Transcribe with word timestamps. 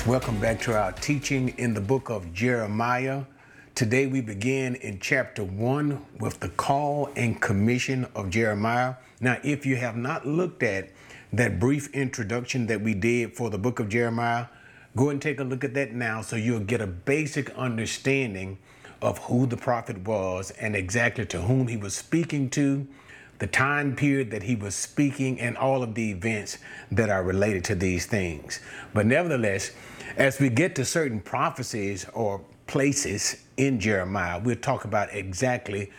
guys, 0.00 0.06
welcome 0.06 0.40
back 0.40 0.60
to 0.60 0.76
our 0.76 0.92
teaching 0.92 1.50
in 1.58 1.74
the 1.74 1.80
book 1.80 2.10
of 2.10 2.32
Jeremiah. 2.32 3.24
Today 3.74 4.06
we 4.06 4.20
begin 4.20 4.74
in 4.76 4.98
chapter 4.98 5.44
1 5.44 6.06
with 6.18 6.40
the 6.40 6.48
call 6.50 7.10
and 7.16 7.40
commission 7.40 8.06
of 8.14 8.30
Jeremiah. 8.30 8.94
Now, 9.20 9.38
if 9.42 9.66
you 9.66 9.76
have 9.76 9.96
not 9.96 10.26
looked 10.26 10.62
at 10.62 10.90
that 11.32 11.60
brief 11.60 11.92
introduction 11.94 12.66
that 12.66 12.80
we 12.80 12.94
did 12.94 13.36
for 13.36 13.50
the 13.50 13.58
book 13.58 13.78
of 13.78 13.88
Jeremiah, 13.88 14.46
go 14.96 15.10
and 15.10 15.20
take 15.20 15.38
a 15.40 15.44
look 15.44 15.64
at 15.64 15.74
that 15.74 15.92
now 15.92 16.22
so 16.22 16.36
you'll 16.36 16.60
get 16.60 16.80
a 16.80 16.86
basic 16.86 17.50
understanding 17.56 18.58
of 19.02 19.18
who 19.18 19.46
the 19.46 19.56
prophet 19.56 19.98
was 20.06 20.50
and 20.52 20.74
exactly 20.76 21.26
to 21.26 21.42
whom 21.42 21.68
he 21.68 21.76
was 21.76 21.94
speaking 21.94 22.48
to 22.50 22.86
the 23.40 23.46
time 23.46 23.96
period 23.96 24.30
that 24.30 24.44
he 24.44 24.54
was 24.54 24.74
speaking, 24.74 25.40
and 25.40 25.56
all 25.56 25.82
of 25.82 25.94
the 25.94 26.10
events 26.10 26.58
that 26.92 27.10
are 27.10 27.24
related 27.24 27.64
to 27.64 27.74
these 27.74 28.06
things. 28.06 28.60
But 28.94 29.06
nevertheless, 29.06 29.72
as 30.16 30.38
we 30.38 30.48
get 30.48 30.74
to 30.76 30.84
certain 30.84 31.20
prophecies 31.20 32.06
or 32.14 32.42
places 32.66 33.44
in 33.56 33.80
Jeremiah, 33.80 34.38
we'll 34.38 34.56
talk 34.56 34.84
about 34.84 35.12
exactly 35.12 35.90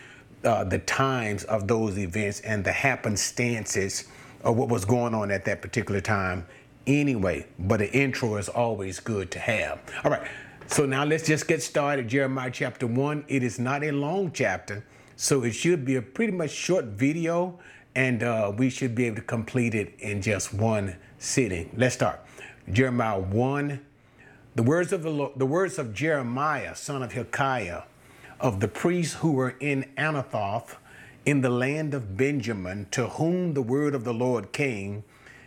uh, 0.44 0.64
the 0.64 0.80
times 0.80 1.44
of 1.46 1.68
those 1.68 1.98
events 1.98 2.40
and 2.42 2.64
the 2.64 2.72
happenstances 2.72 4.08
of 4.44 4.56
what 4.56 4.70
was 4.70 4.86
going 4.86 5.14
on 5.14 5.32
at 5.32 5.46
that 5.46 5.62
particular 5.62 6.02
time 6.02 6.46
anyway. 6.88 7.46
But 7.60 7.82
an 7.82 7.90
intro 7.90 8.38
is 8.38 8.50
always 8.50 9.00
good 9.00 9.32
to 9.32 9.40
have. 9.40 9.80
All 10.04 10.12
right. 10.12 10.28
So 10.68 10.86
now 10.86 11.04
let's 11.04 11.26
just 11.26 11.48
get 11.48 11.62
started. 11.62 12.08
Jeremiah 12.08 12.50
chapter 12.52 12.88
1. 12.88 13.26
It 13.28 13.44
is 13.44 13.60
not 13.60 13.84
a 13.84 13.92
long 13.92 14.32
chapter. 14.32 14.86
So 15.22 15.44
it 15.44 15.52
should 15.52 15.86
be 15.86 15.98
a 15.98 16.02
pretty 16.02 16.34
much 16.34 16.50
short 16.50 16.86
video 16.86 17.60
and 17.94 18.24
uh, 18.24 18.52
we 18.58 18.72
should 18.72 18.96
be 18.96 19.06
able 19.06 19.18
to 19.18 19.22
complete 19.22 19.76
it 19.76 19.94
in 20.00 20.20
just 20.20 20.52
one 20.52 20.96
sitting. 21.20 21.70
Let's 21.78 21.94
start. 21.94 22.22
Jeremiah 22.72 23.20
1. 23.20 23.86
The 24.56 24.64
words 24.64 24.92
of 24.92 25.04
the, 25.04 25.12
Lord, 25.12 25.34
the 25.36 25.46
words 25.46 25.78
of 25.78 25.94
Jeremiah, 25.94 26.74
son 26.74 27.04
of 27.04 27.12
Hilkiah, 27.12 27.84
of 28.40 28.62
the 28.62 28.68
priests 28.68 29.18
who 29.18 29.34
were 29.34 29.54
in 29.60 29.92
Anathoth 29.96 30.78
in 31.24 31.42
the 31.42 31.52
land 31.52 31.94
of 31.94 32.18
Benjamin, 32.18 32.88
to 32.90 33.06
whom 33.06 33.54
the 33.54 33.62
word 33.62 33.94
of 33.94 34.04
the 34.04 34.16
Lord 34.16 34.52
came 34.52 35.04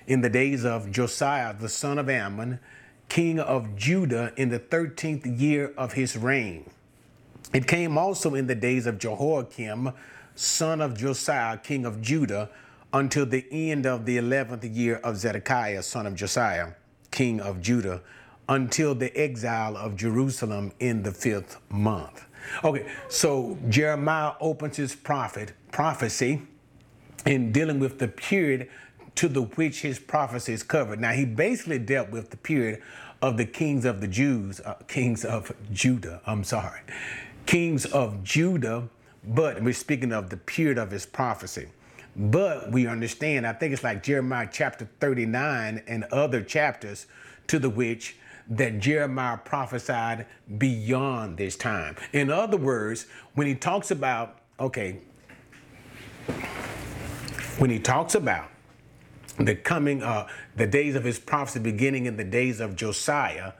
in 0.06 0.20
the 0.20 0.30
days 0.30 0.64
of 0.64 0.92
Josiah, 0.92 1.52
the 1.52 1.68
son 1.68 1.98
of 1.98 2.08
Amon, 2.08 2.60
king 3.08 3.40
of 3.40 3.74
Judah, 3.74 4.32
in 4.36 4.50
the 4.50 4.60
13th 4.60 5.40
year 5.40 5.74
of 5.76 5.94
his 5.94 6.16
reign. 6.16 6.70
It 7.54 7.68
came 7.68 7.96
also 7.96 8.34
in 8.34 8.48
the 8.48 8.56
days 8.56 8.84
of 8.84 8.98
Jehoiakim, 8.98 9.92
son 10.34 10.80
of 10.80 10.98
Josiah, 10.98 11.56
king 11.56 11.86
of 11.86 12.02
Judah, 12.02 12.50
until 12.92 13.24
the 13.24 13.46
end 13.52 13.86
of 13.86 14.06
the 14.06 14.16
11th 14.16 14.74
year 14.74 14.96
of 14.96 15.16
Zedekiah, 15.16 15.84
son 15.84 16.08
of 16.08 16.16
Josiah, 16.16 16.72
king 17.12 17.40
of 17.40 17.60
Judah, 17.60 18.02
until 18.48 18.96
the 18.96 19.16
exile 19.16 19.76
of 19.76 19.94
Jerusalem 19.94 20.72
in 20.80 21.04
the 21.04 21.12
fifth 21.12 21.60
month. 21.70 22.24
Okay, 22.64 22.90
so 23.08 23.56
Jeremiah 23.68 24.32
opens 24.40 24.76
his 24.76 24.96
prophet 24.96 25.52
prophecy 25.70 26.42
in 27.24 27.52
dealing 27.52 27.78
with 27.78 28.00
the 28.00 28.08
period 28.08 28.68
to 29.14 29.28
the 29.28 29.42
which 29.42 29.82
his 29.82 30.00
prophecy 30.00 30.52
is 30.52 30.64
covered. 30.64 31.00
Now 31.00 31.12
he 31.12 31.24
basically 31.24 31.78
dealt 31.78 32.10
with 32.10 32.30
the 32.30 32.36
period 32.36 32.82
of 33.22 33.36
the 33.36 33.46
kings 33.46 33.84
of 33.84 34.00
the 34.00 34.08
Jews, 34.08 34.60
uh, 34.60 34.74
kings 34.88 35.24
of 35.24 35.52
Judah. 35.72 36.20
I'm 36.26 36.42
sorry 36.42 36.80
kings 37.46 37.84
of 37.86 38.22
Judah, 38.22 38.88
but 39.26 39.62
we're 39.62 39.74
speaking 39.74 40.12
of 40.12 40.30
the 40.30 40.36
period 40.36 40.78
of 40.78 40.90
his 40.90 41.06
prophecy. 41.06 41.68
But 42.16 42.70
we 42.70 42.86
understand, 42.86 43.46
I 43.46 43.52
think 43.52 43.72
it's 43.72 43.82
like 43.82 44.02
Jeremiah 44.02 44.48
chapter 44.50 44.88
39 45.00 45.82
and 45.86 46.04
other 46.04 46.42
chapters 46.42 47.06
to 47.48 47.58
the 47.58 47.68
which 47.70 48.16
that 48.48 48.78
Jeremiah 48.78 49.38
prophesied 49.38 50.26
beyond 50.58 51.38
this 51.38 51.56
time. 51.56 51.96
In 52.12 52.30
other 52.30 52.56
words, 52.56 53.06
when 53.34 53.46
he 53.46 53.54
talks 53.54 53.90
about, 53.90 54.38
okay, 54.60 54.98
when 57.58 57.70
he 57.70 57.78
talks 57.78 58.14
about 58.14 58.48
the 59.38 59.54
coming, 59.54 60.02
uh, 60.02 60.28
the 60.56 60.66
days 60.66 60.94
of 60.94 61.04
his 61.04 61.18
prophecy 61.18 61.58
beginning 61.58 62.06
in 62.06 62.16
the 62.16 62.24
days 62.24 62.60
of 62.60 62.76
Josiah, 62.76 63.52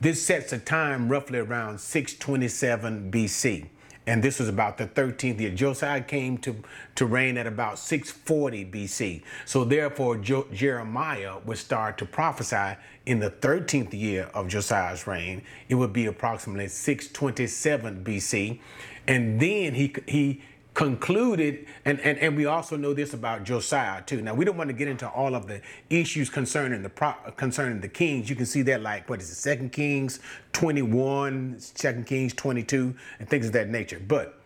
this 0.00 0.24
sets 0.24 0.52
a 0.52 0.58
time 0.58 1.08
roughly 1.08 1.38
around 1.38 1.80
627 1.80 3.10
BC. 3.10 3.66
And 4.06 4.22
this 4.22 4.38
was 4.38 4.48
about 4.48 4.78
the 4.78 4.86
13th 4.86 5.38
year. 5.38 5.50
Josiah 5.50 6.00
came 6.00 6.38
to, 6.38 6.56
to 6.94 7.04
reign 7.04 7.36
at 7.36 7.46
about 7.46 7.78
640 7.78 8.64
BC. 8.64 9.22
So 9.44 9.64
therefore, 9.64 10.16
jo- 10.16 10.46
Jeremiah 10.50 11.40
would 11.44 11.58
start 11.58 11.98
to 11.98 12.06
prophesy 12.06 12.78
in 13.04 13.18
the 13.18 13.30
13th 13.30 13.92
year 13.92 14.30
of 14.32 14.48
Josiah's 14.48 15.06
reign. 15.06 15.42
It 15.68 15.74
would 15.74 15.92
be 15.92 16.06
approximately 16.06 16.68
627 16.68 18.02
BC. 18.02 18.60
And 19.06 19.38
then 19.38 19.74
he, 19.74 19.94
he 20.06 20.40
concluded, 20.78 21.66
and, 21.84 21.98
and, 22.02 22.16
and 22.18 22.36
we 22.36 22.46
also 22.46 22.76
know 22.76 22.94
this 22.94 23.12
about 23.12 23.42
Josiah 23.42 24.00
too. 24.00 24.22
Now 24.22 24.32
we 24.32 24.44
don't 24.44 24.56
want 24.56 24.68
to 24.68 24.74
get 24.74 24.86
into 24.86 25.08
all 25.08 25.34
of 25.34 25.48
the 25.48 25.60
issues 25.90 26.30
concerning 26.30 26.84
the 26.84 26.90
concerning 27.36 27.80
the 27.80 27.88
kings. 27.88 28.30
You 28.30 28.36
can 28.36 28.46
see 28.46 28.62
that 28.62 28.80
like 28.80 29.10
what 29.10 29.20
is 29.20 29.28
it, 29.28 29.34
Second 29.34 29.72
Kings 29.72 30.20
21, 30.52 31.56
Second 31.58 32.06
Kings 32.06 32.32
22, 32.32 32.94
and 33.18 33.28
things 33.28 33.46
of 33.46 33.52
that 33.54 33.68
nature. 33.68 34.00
But 34.06 34.40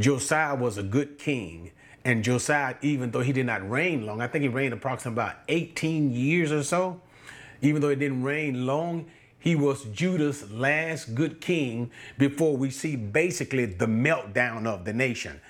Josiah 0.00 0.56
was 0.56 0.76
a 0.76 0.82
good 0.82 1.20
king. 1.20 1.70
And 2.04 2.24
Josiah, 2.24 2.74
even 2.82 3.12
though 3.12 3.20
he 3.20 3.32
did 3.32 3.46
not 3.46 3.70
reign 3.70 4.04
long, 4.04 4.20
I 4.20 4.26
think 4.26 4.42
he 4.42 4.48
reigned 4.48 4.74
approximately 4.74 5.22
about 5.22 5.36
18 5.46 6.10
years 6.10 6.50
or 6.50 6.64
so. 6.64 7.00
Even 7.62 7.80
though 7.80 7.90
he 7.90 7.96
didn't 7.96 8.24
reign 8.24 8.66
long, 8.66 9.06
he 9.40 9.56
was 9.56 9.84
Judah's 9.84 10.50
last 10.52 11.14
good 11.14 11.40
king 11.40 11.90
before 12.18 12.56
we 12.56 12.70
see 12.70 12.94
basically 12.94 13.64
the 13.64 13.86
meltdown 13.86 14.66
of 14.66 14.84
the 14.84 14.92
nation. 14.92 15.40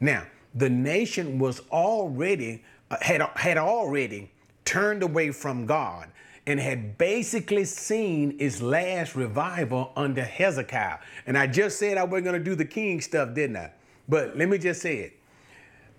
Now, 0.00 0.24
the 0.54 0.70
nation 0.70 1.38
was 1.38 1.60
already 1.70 2.64
uh, 2.90 2.96
had 3.00 3.22
had 3.36 3.58
already 3.58 4.30
turned 4.64 5.02
away 5.02 5.30
from 5.30 5.66
God 5.66 6.08
and 6.46 6.58
had 6.58 6.98
basically 6.98 7.64
seen 7.64 8.36
its 8.40 8.60
last 8.60 9.14
revival 9.14 9.92
under 9.94 10.24
Hezekiah. 10.24 10.98
And 11.26 11.36
I 11.38 11.46
just 11.46 11.78
said 11.78 11.98
I 11.98 12.04
wasn't 12.04 12.24
going 12.24 12.38
to 12.38 12.44
do 12.44 12.54
the 12.54 12.64
king 12.64 13.00
stuff, 13.00 13.34
didn't 13.34 13.56
I? 13.56 13.70
But 14.08 14.36
let 14.36 14.48
me 14.48 14.58
just 14.58 14.80
say 14.82 14.96
it. 14.96 15.12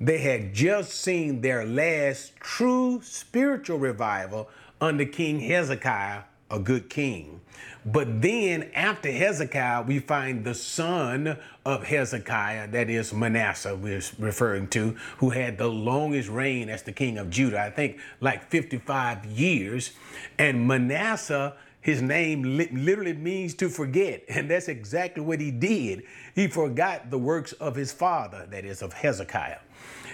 They 0.02 0.18
had 0.18 0.54
just 0.54 0.94
seen 0.94 1.42
their 1.42 1.64
last 1.64 2.36
true 2.38 3.02
spiritual 3.04 3.78
revival 3.78 4.50
under 4.82 5.06
King 5.06 5.40
Hezekiah 5.40 6.24
a 6.52 6.60
good 6.60 6.90
king. 6.90 7.42
But 7.84 8.22
then 8.22 8.70
after 8.76 9.12
Hezekiah, 9.12 9.84
we 9.84 10.00
find 10.00 10.46
the 10.46 10.54
son 10.54 11.38
of 11.66 11.84
Hezekiah, 11.84 12.68
that 12.70 12.90
is 12.90 13.12
Manasseh, 13.12 13.76
we're 13.76 14.02
referring 14.20 14.68
to, 14.70 14.96
who 15.18 15.32
had 15.32 15.58
the 15.58 15.68
longest 15.68 16.30
reign 16.30 16.70
as 16.70 16.84
the 16.84 16.92
king 16.92 17.18
of 17.18 17.32
Judah, 17.32 17.60
I 17.60 17.72
think 17.72 18.00
like 18.20 18.50
55 18.50 19.26
years. 19.26 19.94
And 20.38 20.68
Manasseh, 20.68 21.56
his 21.82 22.04
name 22.04 22.58
li- 22.58 22.70
literally 22.72 23.14
means 23.14 23.56
to 23.56 23.70
forget. 23.70 24.24
And 24.30 24.50
that's 24.50 24.68
exactly 24.68 25.24
what 25.24 25.42
he 25.42 25.50
did. 25.50 26.04
He 26.36 26.48
forgot 26.48 27.10
the 27.10 27.18
works 27.18 27.54
of 27.54 27.76
his 27.76 27.92
father, 27.92 28.48
that 28.52 28.64
is, 28.64 28.84
of 28.84 28.94
Hezekiah. 28.94 29.60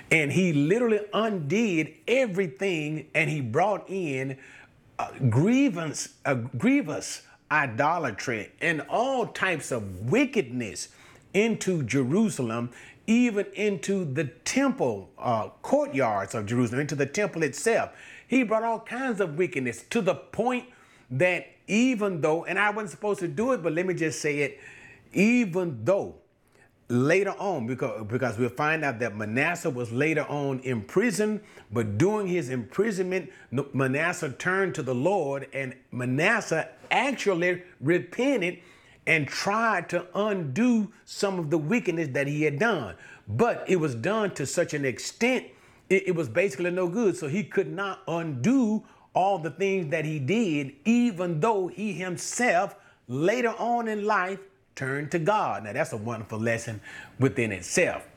And 0.10 0.32
he 0.32 0.54
literally 0.54 1.02
undid 1.14 1.96
everything 2.08 3.08
and 3.14 3.30
he 3.30 3.42
brought 3.42 3.90
in 3.90 4.38
grievance, 5.30 6.10
grievous 6.58 7.22
idolatry 7.52 8.52
and 8.62 8.82
all 8.90 9.28
types 9.28 9.72
of 9.72 10.10
wickedness 10.10 10.90
into 11.34 11.84
Jerusalem, 11.84 12.72
even 13.06 13.46
into 13.54 14.06
the 14.06 14.26
temple 14.26 15.10
uh, 15.18 15.50
courtyards 15.62 16.36
of 16.36 16.46
Jerusalem, 16.46 16.82
into 16.82 16.96
the 16.96 17.06
temple 17.06 17.44
itself. 17.44 17.92
He 18.28 18.44
brought 18.44 18.64
all 18.64 18.80
kinds 18.80 19.22
of 19.22 19.38
wickedness 19.38 19.84
to 19.92 20.02
the 20.02 20.16
point 20.16 20.66
that 21.12 21.48
even 21.68 22.22
though, 22.22 22.46
and 22.46 22.60
I 22.60 22.70
wasn't 22.70 22.92
supposed 22.92 23.20
to 23.22 23.28
do 23.28 23.54
it, 23.54 23.64
but 23.64 23.74
let 23.74 23.86
me 23.86 23.94
just 23.94 24.22
say 24.22 24.40
it, 24.40 24.60
even 25.14 25.84
though 25.84 26.16
later 26.90 27.36
on 27.38 27.68
because 27.68 28.06
because 28.08 28.38
we'll 28.38 28.50
find 28.50 28.86
out 28.86 29.00
that 29.00 29.16
Manasseh 29.16 29.70
was 29.70 29.92
later 29.92 30.26
on 30.30 30.60
imprisoned 30.62 31.42
but 31.72 31.98
during 31.98 32.28
his 32.28 32.50
imprisonment 32.50 33.30
Manasseh 33.74 34.30
turned 34.30 34.74
to 34.76 34.84
the 34.84 34.96
Lord 34.96 35.48
and 35.52 35.76
Manasseh 35.92 36.70
actually 36.90 37.64
repented 37.82 38.60
and 39.06 39.28
tried 39.28 39.90
to 39.90 40.06
undo 40.14 40.92
some 41.06 41.40
of 41.40 41.50
the 41.50 41.58
wickedness 41.58 42.10
that 42.10 42.28
he 42.28 42.44
had 42.44 42.60
done. 42.60 42.94
But 43.28 43.64
it 43.68 43.78
was 43.78 43.96
done 43.96 44.34
to 44.36 44.46
such 44.46 44.74
an 44.74 44.86
extent 44.86 45.46
it, 45.90 46.10
it 46.10 46.16
was 46.16 46.28
basically 46.28 46.72
no 46.72 46.88
good. 46.88 47.16
So 47.16 47.28
he 47.28 47.44
could 47.44 47.72
not 47.72 48.02
undo 48.08 48.84
all 49.14 49.40
the 49.40 49.50
things 49.50 49.90
that 49.92 50.06
he 50.06 50.20
did 50.20 50.74
even 50.86 51.40
though 51.40 51.68
he 51.68 51.94
himself 51.94 52.76
later 53.08 53.56
on 53.58 53.88
in 53.88 54.06
life 54.06 54.40
turn 54.78 55.10
to 55.10 55.20
God. 55.20 55.66
Now 55.66 55.74
that's 55.74 55.94
a 55.94 55.98
wonderful 55.98 56.40
lesson 56.40 56.80
within 57.20 57.52
itself. 57.52 58.08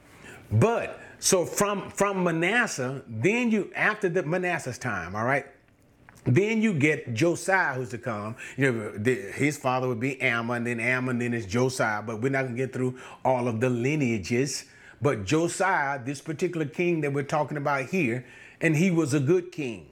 But 0.53 1.01
so 1.19 1.45
from 1.47 1.91
from 1.91 2.23
Manasseh, 2.25 3.03
then 3.09 3.51
you 3.51 3.73
after 3.77 4.09
the 4.09 4.23
Manasseh's 4.23 4.79
time, 4.79 5.17
all 5.17 5.25
right, 5.25 5.47
Then 6.25 6.61
you 6.63 6.75
get 6.75 7.15
Josiah 7.15 7.75
who's 7.75 7.91
to 7.91 7.99
come. 7.99 8.37
You 8.57 8.73
know, 8.73 8.91
the, 8.93 9.15
his 9.15 9.57
father 9.57 9.89
would 9.89 10.01
be 10.01 10.23
Amon, 10.23 10.65
then 10.65 10.81
Amon, 10.81 11.19
then 11.19 11.33
it's 11.35 11.47
Josiah. 11.47 12.03
But 12.03 12.21
we're 12.21 12.31
not 12.31 12.43
to 12.49 12.55
get 12.55 12.73
through 12.73 12.99
all 13.25 13.49
of 13.49 13.61
the 13.61 13.71
lineages. 13.71 14.67
But 15.01 15.25
Josiah, 15.25 15.99
this 16.05 16.21
particular 16.21 16.67
king 16.67 17.01
that 17.01 17.13
we're 17.13 17.23
talking 17.25 17.57
about 17.57 17.87
here, 17.87 18.27
and 18.61 18.77
he 18.77 18.91
was 18.91 19.15
a 19.15 19.21
good 19.21 19.51
king. 19.51 19.89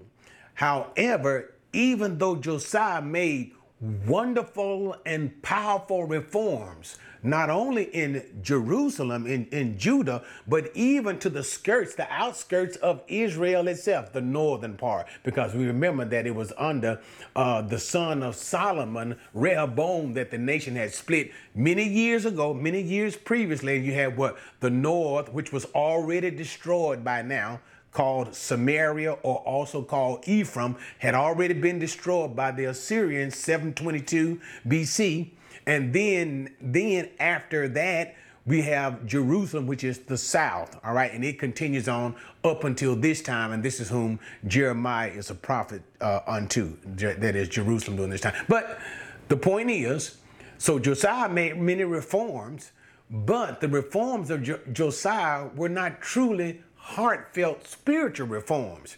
However, 0.54 1.54
even 1.72 2.18
though 2.18 2.36
Josiah 2.36 3.00
made 3.00 3.52
wonderful 3.80 4.96
and 5.06 5.40
powerful 5.42 6.04
reforms, 6.04 6.96
not 7.22 7.50
only 7.50 7.84
in 7.84 8.24
Jerusalem, 8.42 9.26
in, 9.26 9.46
in 9.46 9.78
Judah, 9.78 10.22
but 10.46 10.70
even 10.74 11.18
to 11.20 11.30
the 11.30 11.44
skirts, 11.44 11.94
the 11.94 12.10
outskirts 12.12 12.76
of 12.76 13.02
Israel 13.08 13.68
itself, 13.68 14.12
the 14.12 14.20
northern 14.20 14.76
part, 14.76 15.06
because 15.22 15.54
we 15.54 15.66
remember 15.66 16.04
that 16.04 16.26
it 16.26 16.34
was 16.34 16.52
under 16.58 17.00
uh, 17.36 17.62
the 17.62 17.78
son 17.78 18.22
of 18.22 18.34
Solomon, 18.34 19.16
Rehoboam, 19.32 20.14
that 20.14 20.30
the 20.30 20.38
nation 20.38 20.76
had 20.76 20.92
split 20.92 21.32
many 21.54 21.84
years 21.84 22.24
ago, 22.24 22.52
many 22.54 22.80
years 22.80 23.16
previously. 23.16 23.78
You 23.78 23.94
had 23.94 24.16
what? 24.16 24.38
The 24.60 24.70
north, 24.70 25.32
which 25.32 25.52
was 25.52 25.64
already 25.66 26.30
destroyed 26.30 27.04
by 27.04 27.22
now 27.22 27.60
called 27.98 28.32
Samaria 28.32 29.14
or 29.24 29.38
also 29.38 29.82
called 29.82 30.22
Ephraim 30.28 30.76
had 30.98 31.16
already 31.16 31.52
been 31.52 31.80
destroyed 31.80 32.36
by 32.36 32.52
the 32.52 32.66
Assyrians 32.66 33.34
722 33.34 34.40
BC 34.68 35.30
and 35.66 35.92
then 35.92 36.54
then 36.60 37.08
after 37.18 37.66
that 37.66 38.14
we 38.46 38.62
have 38.62 39.04
Jerusalem 39.04 39.66
which 39.66 39.82
is 39.82 39.98
the 39.98 40.16
south 40.16 40.78
all 40.84 40.94
right? 40.94 41.12
And 41.12 41.24
it 41.24 41.40
continues 41.40 41.88
on 41.88 42.14
up 42.44 42.62
until 42.62 42.94
this 42.94 43.20
time 43.20 43.50
and 43.50 43.64
this 43.64 43.80
is 43.80 43.88
whom 43.88 44.20
Jeremiah 44.46 45.10
is 45.10 45.30
a 45.30 45.34
prophet 45.34 45.82
uh, 46.00 46.20
unto 46.24 46.76
that 46.94 47.34
is 47.34 47.48
Jerusalem 47.48 47.96
during 47.96 48.12
this 48.12 48.20
time. 48.20 48.36
But 48.48 48.78
the 49.26 49.36
point 49.36 49.72
is 49.72 50.18
so 50.56 50.78
Josiah 50.78 51.28
made 51.28 51.58
many 51.58 51.82
reforms 51.82 52.70
but 53.10 53.60
the 53.60 53.68
reforms 53.68 54.30
of 54.30 54.42
jo- 54.44 54.60
Josiah 54.72 55.48
were 55.56 55.68
not 55.68 56.00
truly 56.00 56.62
heartfelt 56.88 57.66
spiritual 57.66 58.26
reforms, 58.26 58.96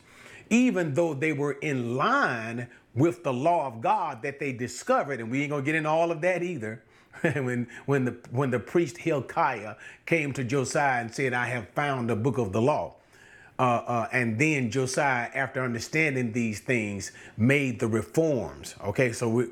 even 0.49 0.95
though 0.95 1.13
they 1.13 1.33
were 1.33 1.53
in 1.55 1.97
line 1.97 2.69
with 2.95 3.25
the 3.25 3.33
law 3.33 3.67
of 3.67 3.81
God 3.81 4.23
that 4.23 4.39
they 4.39 4.53
discovered, 4.53 5.19
and 5.19 5.29
we 5.31 5.43
ain't 5.43 5.51
gonna 5.51 5.63
get 5.63 5.75
into 5.75 5.89
all 5.89 6.13
of 6.13 6.21
that 6.21 6.43
either. 6.43 6.83
when 7.23 7.67
when 7.87 8.05
the 8.05 8.17
when 8.31 8.51
the 8.51 8.61
priest 8.61 8.97
Hilkiah 8.97 9.75
came 10.07 10.33
to 10.35 10.45
Josiah 10.45 11.01
and 11.01 11.13
said, 11.13 11.35
"I 11.35 11.47
have 11.47 11.69
found 11.71 12.09
the 12.09 12.15
book 12.15 12.39
of 12.39 12.53
the 12.53 12.63
law," 12.63 12.95
uh, 13.59 13.63
uh, 13.63 14.09
and 14.13 14.39
then 14.39 14.71
Josiah, 14.71 15.29
after 15.35 15.61
understanding 15.63 16.33
these 16.33 16.61
things, 16.61 17.11
made 17.37 17.81
the 17.81 17.89
reforms. 17.89 18.77
Okay, 18.85 19.11
so 19.13 19.29
we, 19.29 19.47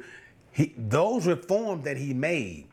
he, 0.52 0.74
those 0.78 1.26
reforms 1.26 1.84
that 1.84 1.96
he 1.96 2.14
made 2.14 2.67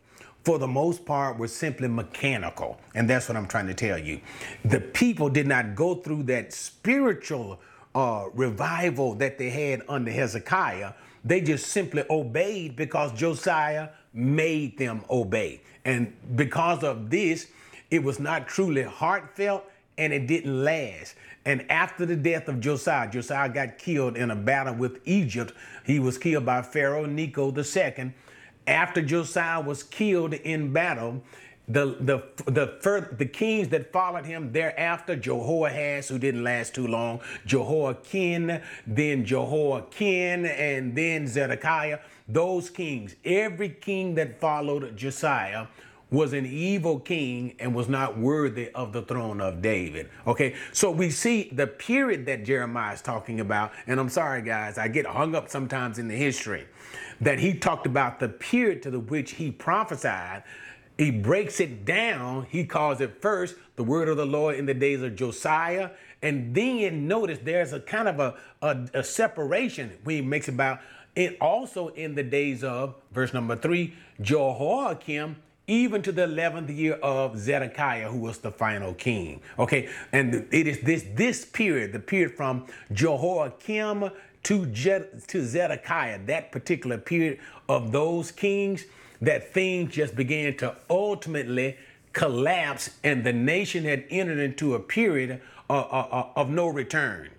for 0.46 0.60
the 0.60 0.68
most 0.68 1.06
part, 1.06 1.40
were 1.40 1.48
simply 1.48 1.88
mechanical. 1.88 2.80
And 2.94 3.10
that's 3.10 3.28
what 3.28 3.36
I'm 3.36 3.48
trying 3.48 3.66
to 3.66 3.74
tell 3.74 3.98
you. 3.98 4.22
The 4.64 4.80
people 4.80 5.28
did 5.28 5.48
not 5.48 5.76
go 5.76 5.96
through 5.96 6.24
that 6.24 6.54
spiritual 6.54 7.60
uh, 7.96 8.26
revival 8.34 9.16
that 9.16 9.40
they 9.40 9.50
had 9.50 9.82
under 9.90 10.12
Hezekiah. 10.12 10.94
They 11.24 11.42
just 11.42 11.68
simply 11.68 12.04
obeyed 12.12 12.76
because 12.76 13.12
Josiah 13.14 13.90
made 14.14 14.78
them 14.78 15.04
obey. 15.10 15.62
And 15.84 16.14
because 16.36 16.84
of 16.84 17.10
this, 17.10 17.48
it 17.90 18.04
was 18.04 18.20
not 18.20 18.48
truly 18.48 18.84
heartfelt 18.84 19.66
and 19.98 20.14
it 20.14 20.28
didn't 20.28 20.64
last. 20.64 21.16
And 21.46 21.70
after 21.72 22.06
the 22.06 22.16
death 22.16 22.48
of 22.48 22.60
Josiah, 22.60 23.10
Josiah 23.10 23.50
got 23.50 23.80
killed 23.80 24.16
in 24.16 24.30
a 24.30 24.36
battle 24.36 24.76
with 24.76 25.00
Egypt. 25.06 25.54
He 25.86 26.00
was 26.00 26.18
killed 26.20 26.46
by 26.46 26.62
Pharaoh 26.62 27.06
Necho 27.06 27.52
II 27.56 28.14
after 28.68 29.02
Josiah 29.02 29.62
was 29.62 29.84
killed 29.84 30.34
in 30.34 30.74
battle, 30.74 31.22
the 31.68 31.96
the 32.00 32.24
the 32.46 33.16
the 33.18 33.26
kings 33.26 33.70
that 33.70 33.92
followed 33.92 34.26
him 34.26 34.52
thereafter, 34.52 35.16
Jehoahaz, 35.16 36.08
who 36.08 36.20
didn't 36.20 36.44
last 36.44 36.76
too 36.76 36.88
long, 36.88 37.22
Jehoiakim, 37.46 38.60
then 38.86 39.26
Jehoiachin, 39.26 40.46
and 40.46 40.96
then 40.96 41.28
Zedekiah. 41.28 42.00
Those 42.28 42.70
kings, 42.70 43.16
every 43.24 43.70
king 43.70 44.16
that 44.16 44.40
followed 44.40 44.96
Josiah 44.96 45.68
was 46.16 46.32
an 46.32 46.46
evil 46.46 46.98
king 46.98 47.54
and 47.60 47.76
was 47.76 47.90
not 47.90 48.18
worthy 48.18 48.70
of 48.70 48.94
the 48.94 49.02
throne 49.02 49.42
of 49.42 49.62
David. 49.62 50.10
Okay, 50.26 50.56
so 50.72 50.90
we 50.90 51.10
see 51.10 51.50
the 51.52 51.68
period 51.68 52.26
that 52.28 52.46
Jeremiah 52.46 52.94
is 52.94 53.02
talking 53.02 53.42
about, 53.42 53.74
and 53.86 54.00
I'm 54.00 54.08
sorry, 54.08 54.42
guys, 54.42 54.78
I 54.78 54.88
get 54.88 55.06
hung 55.06 55.36
up 55.36 55.50
sometimes 55.50 56.00
in 56.00 56.08
the 56.08 56.16
history 56.16 56.68
that 57.20 57.40
he 57.40 57.54
talked 57.54 57.86
about 57.86 58.22
the 58.22 58.30
period 58.30 58.82
to 58.84 58.92
the 58.92 59.00
which 59.00 59.32
he 59.32 59.52
prophesied. 59.52 60.44
He 60.98 61.12
breaks 61.12 61.60
it 61.60 61.84
down. 61.84 62.48
He 62.50 62.64
calls 62.66 63.02
it 63.02 63.22
first 63.22 63.56
the 63.76 63.84
word 63.84 64.08
of 64.08 64.16
the 64.16 64.26
Lord 64.26 64.56
in 64.56 64.66
the 64.66 64.74
days 64.74 65.02
of 65.02 65.18
Josiah. 65.18 65.90
And 66.22 66.56
then 66.56 67.10
notice 67.10 67.40
there's 67.44 67.74
a 67.74 67.82
kind 67.82 68.08
of 68.08 68.20
a, 68.22 68.36
a, 68.62 69.00
a 69.00 69.04
separation 69.04 69.92
when 70.06 70.16
he 70.16 70.22
makes 70.22 70.48
about 70.48 70.80
it 71.16 71.38
also 71.42 71.90
in 71.90 72.16
the 72.16 72.24
days 72.24 72.64
of 72.64 72.96
verse 73.12 73.34
number 73.34 73.56
three, 73.56 73.94
Jehoiakim, 74.22 75.38
even 75.68 76.02
to 76.04 76.12
the 76.12 76.28
11th 76.28 76.76
year 76.76 76.94
of 76.96 77.38
Zedekiah, 77.38 78.10
who 78.10 78.20
was 78.20 78.38
the 78.40 78.52
final 78.52 78.94
king. 78.94 79.42
Okay, 79.58 79.90
and 80.12 80.48
it 80.52 80.68
is 80.68 80.80
this 80.82 81.06
this 81.16 81.46
period, 81.46 81.94
the 81.94 82.00
period 82.00 82.36
from 82.36 82.66
Jehoiakim 82.92 84.12
to, 84.44 84.66
Je- 84.68 85.06
to 85.28 85.44
Zedekiah, 85.44 86.20
that 86.28 86.52
particular 86.52 87.00
period 87.00 87.40
of 87.68 87.92
those 87.92 88.32
kings, 88.32 88.86
that 89.22 89.54
things 89.54 89.94
just 89.94 90.16
began 90.16 90.56
to 90.58 90.76
ultimately 90.90 91.78
collapse 92.14 92.92
and 93.04 93.24
the 93.24 93.34
nation 93.34 93.84
had 93.84 94.06
entered 94.10 94.38
into 94.40 94.76
a 94.76 94.80
period 94.80 95.42
of, 95.70 95.86
of, 95.86 96.30
of 96.36 96.50
no 96.50 96.68
return. 96.68 97.30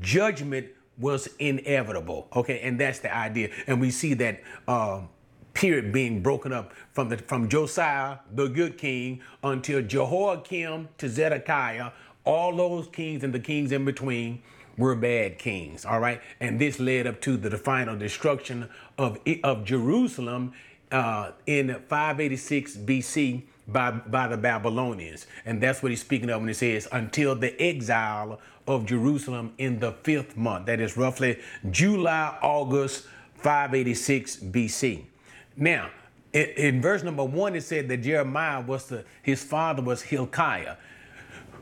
Judgment 0.00 0.66
was 0.98 1.28
inevitable. 1.38 2.28
Okay, 2.34 2.60
and 2.60 2.80
that's 2.80 3.00
the 3.00 3.14
idea. 3.14 3.50
And 3.66 3.80
we 3.80 3.90
see 3.90 4.14
that 4.14 4.40
um, 4.66 5.08
period 5.54 5.92
being 5.92 6.22
broken 6.22 6.52
up 6.52 6.72
from 6.92 7.08
the 7.08 7.16
from 7.16 7.48
Josiah, 7.48 8.18
the 8.32 8.48
good 8.48 8.76
king, 8.76 9.20
until 9.42 9.80
Jehoiakim 9.82 10.88
to 10.98 11.08
Zedekiah. 11.08 11.90
All 12.24 12.56
those 12.56 12.88
kings 12.88 13.22
and 13.22 13.32
the 13.32 13.40
kings 13.40 13.70
in 13.72 13.84
between 13.84 14.42
were 14.76 14.94
bad 14.94 15.38
kings, 15.38 15.84
all 15.84 16.00
right? 16.00 16.20
And 16.40 16.60
this 16.60 16.80
led 16.80 17.06
up 17.06 17.20
to 17.22 17.36
the 17.36 17.56
final 17.56 17.96
destruction 17.96 18.68
of, 18.98 19.18
of 19.42 19.64
Jerusalem 19.64 20.52
uh, 20.90 21.32
in 21.46 21.74
586 21.88 22.76
BC 22.78 23.42
by, 23.68 23.90
by 23.90 24.28
the 24.28 24.36
Babylonians. 24.36 25.26
And 25.44 25.62
that's 25.62 25.82
what 25.82 25.90
he's 25.90 26.00
speaking 26.00 26.30
of 26.30 26.40
when 26.40 26.48
he 26.48 26.54
says, 26.54 26.88
until 26.92 27.34
the 27.34 27.60
exile 27.60 28.40
of 28.66 28.86
Jerusalem 28.86 29.52
in 29.58 29.80
the 29.80 29.92
fifth 29.92 30.36
month. 30.36 30.66
That 30.66 30.80
is 30.80 30.96
roughly 30.96 31.38
July, 31.70 32.36
August 32.42 33.06
586 33.36 34.36
BC. 34.36 35.04
Now, 35.56 35.90
in, 36.32 36.46
in 36.56 36.82
verse 36.82 37.02
number 37.02 37.24
one, 37.24 37.54
it 37.54 37.62
said 37.62 37.88
that 37.88 37.98
Jeremiah 37.98 38.60
was 38.60 38.86
the, 38.86 39.04
his 39.22 39.42
father 39.42 39.82
was 39.82 40.02
Hilkiah. 40.02 40.76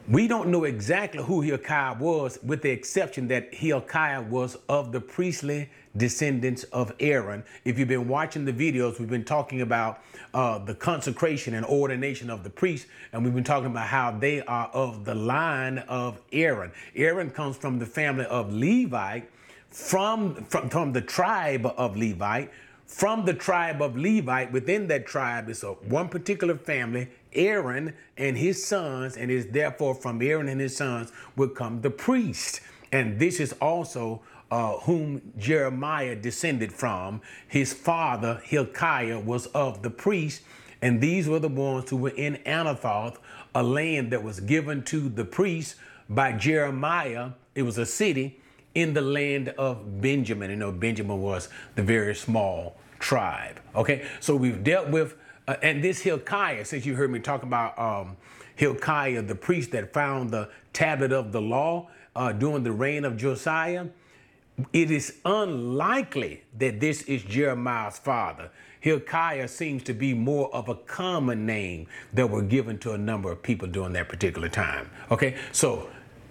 We 0.09 0.27
don't 0.27 0.49
know 0.49 0.65
exactly 0.65 1.23
who 1.23 1.43
Hilkiah 1.43 1.97
was, 1.97 2.39
with 2.43 2.63
the 2.63 2.71
exception 2.71 3.29
that 3.29 3.55
Hilkiah 3.55 4.23
was 4.23 4.57
of 4.69 4.91
the 4.91 5.01
priestly 5.01 5.71
descendants 5.97 6.65
of 6.65 6.93
Aaron. 6.99 7.45
If 7.65 7.79
you've 7.79 7.87
been 7.87 8.09
watching 8.09 8.45
the 8.45 8.53
videos, 8.53 8.99
we've 8.99 9.09
been 9.09 9.25
talking 9.25 9.61
about 9.61 10.01
uh, 10.35 10.59
the 10.59 10.75
consecration 10.75 11.55
and 11.55 11.65
ordination 11.67 12.31
of 12.31 12.43
the 12.43 12.51
priests, 12.51 12.89
and 13.13 13.23
we've 13.23 13.35
been 13.35 13.45
talking 13.45 13.67
about 13.67 13.87
how 13.87 14.11
they 14.11 14.43
are 14.43 14.69
of 14.73 15.05
the 15.05 15.15
line 15.15 15.79
of 15.79 16.21
Aaron. 16.33 16.73
Aaron 16.97 17.31
comes 17.31 17.57
from 17.57 17.79
the 17.79 17.87
family 17.87 18.25
of 18.25 18.53
Levite, 18.53 19.31
from, 19.71 20.35
from, 20.47 20.69
from 20.69 20.93
the 20.93 21.01
tribe 21.01 21.65
of 21.77 21.97
Levite. 21.97 22.51
From 22.87 23.25
the 23.25 23.35
tribe 23.35 23.81
of 23.81 23.97
Levite, 23.97 24.53
within 24.53 24.87
that 24.89 25.07
tribe 25.07 25.49
is 25.49 25.62
a 25.62 25.73
one 25.73 26.09
particular 26.09 26.57
family, 26.57 27.09
Aaron 27.33 27.95
and 28.17 28.37
his 28.37 28.65
sons, 28.65 29.17
and 29.17 29.31
is 29.31 29.47
therefore 29.47 29.95
from 29.95 30.21
Aaron 30.21 30.49
and 30.49 30.61
his 30.61 30.77
sons 30.77 31.11
would 31.37 31.55
come 31.55 31.81
the 31.81 31.91
priest. 31.91 32.61
And 32.93 33.19
this 33.19 33.41
is 33.41 33.55
also 33.55 34.23
uh, 34.51 34.73
whom 34.81 35.33
Jeremiah 35.39 36.15
descended 36.15 36.73
from. 36.73 37.23
His 37.49 37.73
father, 37.73 38.43
Hilkiah, 38.45 39.19
was 39.19 39.47
of 39.47 39.83
the 39.83 39.91
priest, 39.91 40.43
and 40.83 41.01
these 41.01 41.27
were 41.27 41.39
the 41.39 41.49
ones 41.49 41.89
who 41.89 41.97
were 41.97 42.11
in 42.11 42.37
Anathoth, 42.45 43.17
a 43.55 43.62
land 43.62 44.12
that 44.12 44.23
was 44.23 44.41
given 44.41 44.83
to 44.85 45.09
the 45.09 45.25
priests 45.25 45.77
by 46.11 46.33
Jeremiah. 46.33 47.31
It 47.55 47.62
was 47.62 47.79
a 47.79 47.87
city 47.87 48.42
in 48.75 48.95
the 48.95 49.02
land 49.02 49.50
of 49.50 50.00
Benjamin. 50.00 50.50
You 50.50 50.57
know, 50.57 50.73
Benjamin 50.73 51.21
was 51.21 51.49
the 51.75 51.83
very 51.83 52.14
small 52.14 52.76
tribe. 52.99 53.61
Okay, 53.75 54.07
so 54.21 54.37
we've 54.37 54.62
dealt 54.62 54.88
with 54.88 55.17
uh, 55.49 55.57
and 55.62 55.83
this 55.83 56.00
Hilkiah, 56.00 56.64
since 56.64 56.87
you 56.87 56.95
heard 56.95 57.11
me 57.11 57.19
talk 57.19 57.43
about 57.43 57.79
um, 57.79 58.17
Hilkiah, 58.55 59.23
the 59.23 59.35
priest 59.35 59.73
that 59.73 59.93
found 59.93 60.31
the 60.31 60.49
tablet 60.73 61.12
of 61.12 61.33
the 61.33 61.41
law 61.41 61.88
uh, 62.14 62.33
during 62.33 62.62
the 62.62 62.73
reign 62.73 63.05
of 63.05 63.17
Josiah, 63.17 63.87
it 64.73 64.91
is 64.91 65.17
unlikely 65.25 66.45
that 66.59 66.79
this 66.79 67.02
is 67.02 67.23
Jeremiah's 67.23 67.99
father. 67.99 68.50
Hilkiah 68.81 69.49
seems 69.49 69.83
to 69.85 69.95
be 69.95 70.12
more 70.12 70.55
of 70.55 70.69
a 70.69 70.75
common 70.75 71.47
name 71.47 71.87
that 72.12 72.29
were 72.29 72.43
given 72.43 72.79
to 72.81 72.93
a 72.93 72.99
number 72.99 73.31
of 73.31 73.43
people 73.43 73.67
during 73.69 73.93
that 73.95 74.09
particular 74.09 74.49
time. 74.49 74.91
Okay, 75.11 75.37
so 75.52 75.88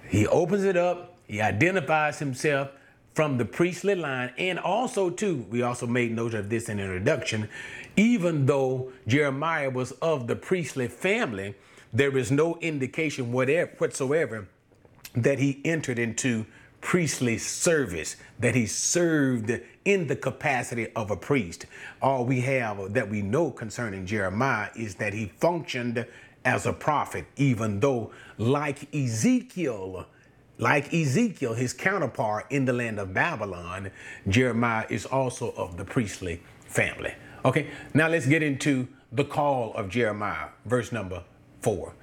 he 0.07 0.27
opens 0.27 0.63
it 0.63 0.77
up, 0.77 1.17
he 1.31 1.39
identifies 1.39 2.19
himself 2.19 2.71
from 3.13 3.37
the 3.37 3.45
priestly 3.45 3.95
line, 3.95 4.33
and 4.37 4.59
also, 4.59 5.09
too, 5.09 5.45
we 5.49 5.61
also 5.61 5.87
made 5.87 6.13
note 6.13 6.33
of 6.33 6.49
this 6.49 6.67
in 6.67 6.75
the 6.75 6.83
introduction, 6.83 7.47
even 7.95 8.45
though 8.45 8.91
Jeremiah 9.07 9.69
was 9.69 9.93
of 10.01 10.27
the 10.27 10.35
priestly 10.35 10.89
family, 10.89 11.55
there 11.93 12.17
is 12.17 12.31
no 12.31 12.57
indication 12.59 13.31
whatever, 13.31 13.71
whatsoever 13.77 14.49
that 15.15 15.39
he 15.39 15.61
entered 15.63 15.97
into 15.97 16.45
priestly 16.81 17.37
service, 17.37 18.17
that 18.37 18.53
he 18.53 18.65
served 18.65 19.57
in 19.85 20.07
the 20.07 20.17
capacity 20.17 20.91
of 20.97 21.11
a 21.11 21.15
priest. 21.15 21.65
All 22.01 22.25
we 22.25 22.41
have 22.41 22.93
that 22.93 23.09
we 23.09 23.21
know 23.21 23.51
concerning 23.51 24.05
Jeremiah 24.05 24.69
is 24.75 24.95
that 24.95 25.13
he 25.13 25.27
functioned 25.39 26.05
as 26.43 26.65
a 26.65 26.73
prophet, 26.73 27.25
even 27.37 27.79
though, 27.79 28.11
like 28.37 28.93
Ezekiel, 28.93 30.07
like 30.61 30.93
Ezekiel, 30.93 31.55
his 31.55 31.73
counterpart 31.73 32.45
in 32.51 32.65
the 32.65 32.71
land 32.71 32.99
of 32.99 33.13
Babylon, 33.13 33.91
Jeremiah 34.29 34.85
is 34.89 35.05
also 35.05 35.51
of 35.57 35.75
the 35.75 35.83
priestly 35.83 36.41
family. 36.67 37.13
Okay, 37.43 37.67
now 37.95 38.07
let's 38.07 38.27
get 38.27 38.43
into 38.43 38.87
the 39.11 39.25
call 39.25 39.73
of 39.73 39.89
Jeremiah, 39.89 40.49
verse 40.65 40.91
number 40.91 41.23
four. 41.61 41.95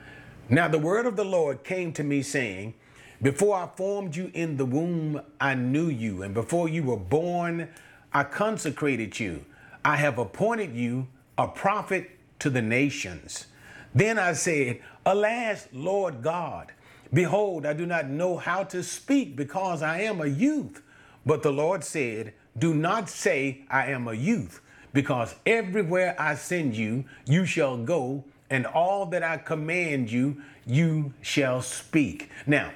Now 0.50 0.66
the 0.66 0.78
word 0.78 1.06
of 1.06 1.14
the 1.14 1.24
Lord 1.24 1.62
came 1.62 1.92
to 1.92 2.02
me, 2.02 2.20
saying, 2.20 2.74
before 3.22 3.56
I 3.56 3.68
formed 3.76 4.16
you 4.16 4.30
in 4.34 4.56
the 4.56 4.66
womb, 4.66 5.20
I 5.40 5.54
knew 5.54 5.88
you, 5.88 6.22
and 6.22 6.34
before 6.34 6.68
you 6.68 6.82
were 6.82 6.96
born, 6.96 7.68
I 8.12 8.24
consecrated 8.24 9.18
you. 9.20 9.44
I 9.84 9.96
have 9.96 10.18
appointed 10.18 10.74
you 10.74 11.06
a 11.36 11.46
prophet 11.46 12.10
to 12.40 12.50
the 12.50 12.62
nations. 12.62 13.46
Then 13.94 14.18
I 14.18 14.32
said, 14.32 14.80
Alas, 15.06 15.68
Lord 15.72 16.22
God, 16.22 16.72
behold, 17.12 17.66
I 17.66 17.72
do 17.72 17.86
not 17.86 18.08
know 18.08 18.36
how 18.36 18.64
to 18.64 18.82
speak 18.82 19.36
because 19.36 19.82
I 19.82 20.00
am 20.02 20.20
a 20.20 20.26
youth. 20.26 20.82
But 21.26 21.42
the 21.42 21.52
Lord 21.52 21.84
said, 21.84 22.34
Do 22.56 22.74
not 22.74 23.08
say 23.08 23.62
I 23.70 23.86
am 23.86 24.08
a 24.08 24.14
youth, 24.14 24.60
because 24.92 25.34
everywhere 25.44 26.16
I 26.18 26.34
send 26.34 26.76
you, 26.76 27.04
you 27.26 27.44
shall 27.44 27.76
go, 27.76 28.24
and 28.50 28.66
all 28.66 29.06
that 29.06 29.22
I 29.22 29.36
command 29.36 30.10
you, 30.10 30.42
you 30.66 31.12
shall 31.22 31.60
speak. 31.60 32.30
Now, 32.46 32.70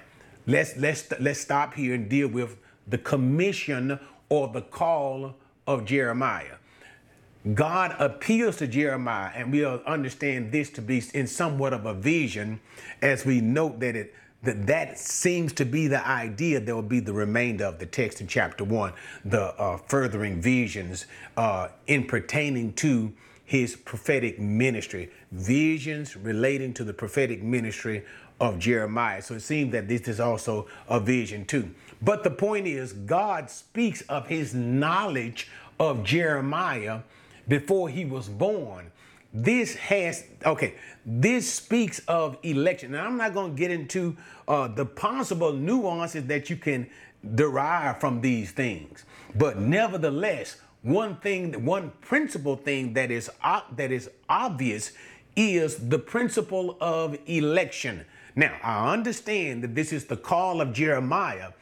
Let's 0.47 0.77
let's 0.77 1.13
let's 1.21 1.41
stop 1.41 1.75
here 1.75 1.95
and 1.95 2.09
deal 2.09 2.27
with 2.27 2.57
the 2.89 2.99
commission 2.99 4.01
or 4.29 4.49
the 4.49 4.63
call 4.63 5.37
of 5.69 5.85
Jeremiah. 5.85 6.57
God 7.55 7.97
appeals 7.99 8.59
to 8.59 8.69
Jeremiah, 8.69 9.33
and 9.35 9.51
we'll 9.51 9.83
understand 9.85 10.53
this 10.53 10.71
to 10.71 10.83
be 10.83 11.03
in 11.13 11.27
somewhat 11.27 11.73
of 11.73 11.87
a 11.87 11.95
vision 11.95 12.61
as 13.01 13.25
we 13.25 13.41
note 13.41 13.81
that 13.81 13.97
it 13.97 14.15
that 14.45 14.67
that 14.67 14.99
seems 14.99 15.53
to 15.53 15.65
be 15.65 15.87
the 15.87 16.05
idea 16.05 16.59
that 16.59 16.75
will 16.75 16.83
be 16.83 16.99
the 16.99 17.13
remainder 17.13 17.65
of 17.65 17.79
the 17.79 17.87
text 17.87 18.21
in 18.21 18.27
chapter 18.27 18.65
one, 18.65 18.93
the 19.25 19.41
uh, 19.41 19.77
furthering 19.77 20.41
visions 20.41 21.07
uh, 21.37 21.69
in 21.87 22.05
pertaining 22.05 22.73
to 22.73 23.13
his 23.45 23.77
prophetic 23.77 24.41
ministry, 24.41 25.11
visions 25.31 26.17
relating 26.17 26.75
to 26.75 26.83
the 26.83 26.93
prophetic 26.93 27.41
ministry 27.41 28.05
of 28.41 28.59
Jeremiah. 28.59 29.23
So 29.23 29.35
it 29.35 29.41
seems 29.43 29.71
that 29.73 29.87
this 29.87 30.09
is 30.09 30.19
also 30.19 30.67
a 30.89 30.99
vision 30.99 31.45
too. 31.45 31.71
But 32.01 32.25
the 32.25 32.31
point 32.31 32.67
is, 32.67 32.93
God 32.93 33.49
speaks 33.49 34.01
of 34.03 34.27
his 34.27 34.55
knowledge 34.55 35.49
of 35.79 36.03
Jeremiah 36.03 37.01
before 37.49 37.89
he 37.89 38.05
was 38.05 38.29
born. 38.29 38.91
This 39.35 39.75
has, 39.77 40.25
okay, 40.45 40.75
this 41.07 41.51
speaks 41.51 42.01
of 42.01 42.37
election. 42.43 42.93
Now, 42.93 43.07
I'm 43.07 43.17
not 43.17 43.33
going 43.33 43.55
to 43.55 43.59
get 43.59 43.71
into 43.71 44.17
uh, 44.47 44.69
the 44.69 44.85
possible 44.85 45.53
nuances 45.53 46.27
that 46.27 46.51
you 46.51 46.57
can 46.57 46.89
derive 47.35 47.99
from 47.99 48.21
these 48.21 48.51
things. 48.51 49.05
But 49.35 49.59
nevertheless, 49.59 50.57
one 50.83 51.17
thing, 51.17 51.65
one 51.65 51.93
principal 52.03 52.57
thing 52.57 52.93
that 52.95 53.11
is, 53.11 53.31
that 53.77 53.91
is 53.91 54.11
obvious 54.29 54.93
is 55.35 55.89
the 55.89 55.99
principle 55.99 56.77
of 56.81 57.17
election. 57.27 58.05
Now, 58.35 58.57
I 58.63 58.93
understand 58.93 59.63
that 59.65 59.75
this 59.75 59.93
is 59.93 60.07
the 60.07 60.17
call 60.17 60.61
of 60.61 60.73
Jeremiah 60.73 61.53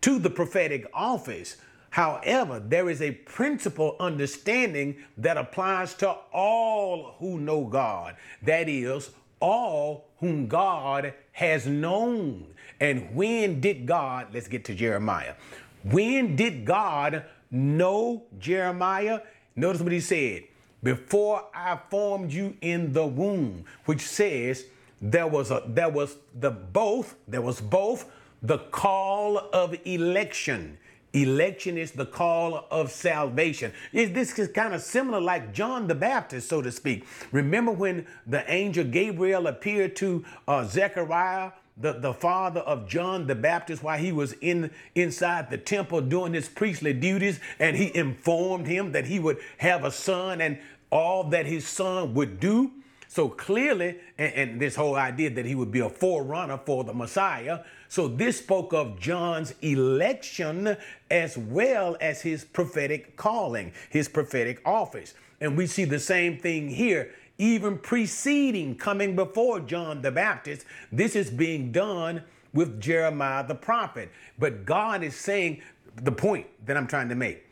to 0.00 0.18
the 0.18 0.30
prophetic 0.30 0.90
office. 0.94 1.56
However, 1.90 2.60
there 2.60 2.88
is 2.88 3.02
a 3.02 3.10
principle 3.10 3.96
understanding 4.00 4.96
that 5.18 5.36
applies 5.36 5.94
to 5.94 6.10
all 6.32 7.16
who 7.18 7.38
know 7.38 7.64
God. 7.64 8.16
That 8.42 8.68
is, 8.68 9.10
all 9.40 10.06
whom 10.18 10.46
God 10.46 11.14
has 11.32 11.66
known. 11.66 12.46
And 12.78 13.14
when 13.14 13.60
did 13.60 13.86
God, 13.86 14.28
let's 14.32 14.48
get 14.48 14.64
to 14.66 14.74
Jeremiah. 14.74 15.34
When 15.82 16.36
did 16.36 16.64
God 16.64 17.24
know 17.50 18.24
Jeremiah? 18.38 19.20
Notice 19.56 19.82
what 19.82 19.92
he 19.92 20.00
said 20.00 20.44
before 20.82 21.44
I 21.54 21.78
formed 21.90 22.32
you 22.32 22.56
in 22.60 22.92
the 22.92 23.06
womb, 23.06 23.64
which 23.84 24.00
says, 24.00 24.64
there 25.00 25.26
was 25.26 25.50
a 25.50 25.62
there 25.66 25.88
was 25.88 26.16
the 26.34 26.50
both 26.50 27.16
there 27.26 27.40
was 27.40 27.60
both 27.60 28.10
the 28.42 28.58
call 28.58 29.38
of 29.38 29.74
election 29.86 30.78
election 31.12 31.76
is 31.76 31.92
the 31.92 32.06
call 32.06 32.66
of 32.70 32.90
salvation. 32.90 33.72
This 33.92 34.38
is 34.38 34.48
kind 34.48 34.74
of 34.74 34.80
similar 34.80 35.20
like 35.20 35.52
john 35.52 35.86
the 35.86 35.94
baptist 35.94 36.48
so 36.48 36.62
to 36.62 36.70
speak. 36.72 37.06
Remember 37.32 37.72
when 37.72 38.06
the 38.26 38.48
angel 38.50 38.84
gabriel 38.84 39.46
appeared 39.46 39.96
to 39.96 40.24
uh, 40.46 40.64
zechariah 40.64 41.52
the, 41.80 41.94
the 41.94 42.12
father 42.12 42.60
of 42.60 42.86
John 42.86 43.26
the 43.26 43.34
Baptist 43.34 43.82
while 43.82 43.98
he 43.98 44.12
was 44.12 44.34
in 44.34 44.70
inside 44.94 45.50
the 45.50 45.58
temple 45.58 46.00
doing 46.02 46.34
his 46.34 46.48
priestly 46.48 46.92
duties 46.92 47.40
and 47.58 47.76
he 47.76 47.94
informed 47.96 48.66
him 48.66 48.92
that 48.92 49.06
he 49.06 49.18
would 49.18 49.38
have 49.58 49.84
a 49.84 49.90
son 49.90 50.40
and 50.40 50.58
all 50.90 51.24
that 51.24 51.46
his 51.46 51.66
son 51.66 52.14
would 52.14 52.38
do 52.38 52.70
so 53.10 53.28
clearly, 53.28 53.98
and, 54.18 54.34
and, 54.34 54.60
this 54.60 54.76
whole 54.76 54.94
idea 54.94 55.30
that 55.30 55.44
he 55.44 55.56
would 55.56 55.72
be 55.72 55.80
a 55.80 55.88
forerunner 55.88 56.60
for 56.64 56.84
the 56.84 56.94
Messiah. 56.94 57.64
So 57.88 58.06
this 58.06 58.38
spoke 58.38 58.72
of 58.72 59.00
John's 59.00 59.52
election 59.62 60.76
as 61.10 61.36
well 61.36 61.96
as 62.00 62.22
his 62.22 62.44
prophetic 62.44 63.16
calling, 63.16 63.72
his 63.88 64.08
prophetic 64.08 64.62
office. 64.64 65.14
And 65.40 65.56
we 65.56 65.66
see 65.66 65.84
the 65.84 65.98
same 65.98 66.38
thing 66.38 66.68
here. 66.68 67.12
Even 67.36 67.78
preceding 67.78 68.76
coming 68.76 69.16
before 69.16 69.58
John 69.58 70.02
the 70.02 70.12
Baptist, 70.12 70.64
this 70.92 71.16
is 71.16 71.30
being 71.30 71.72
done 71.72 72.22
with 72.54 72.80
Jeremiah 72.80 73.44
the 73.44 73.56
prophet. 73.56 74.12
But 74.38 74.64
God 74.64 75.02
is 75.02 75.16
saying 75.16 75.62
the 75.96 76.12
point 76.12 76.46
that 76.64 76.76
I'm 76.76 76.86
trying 76.86 77.08
to 77.08 77.16
make 77.16 77.44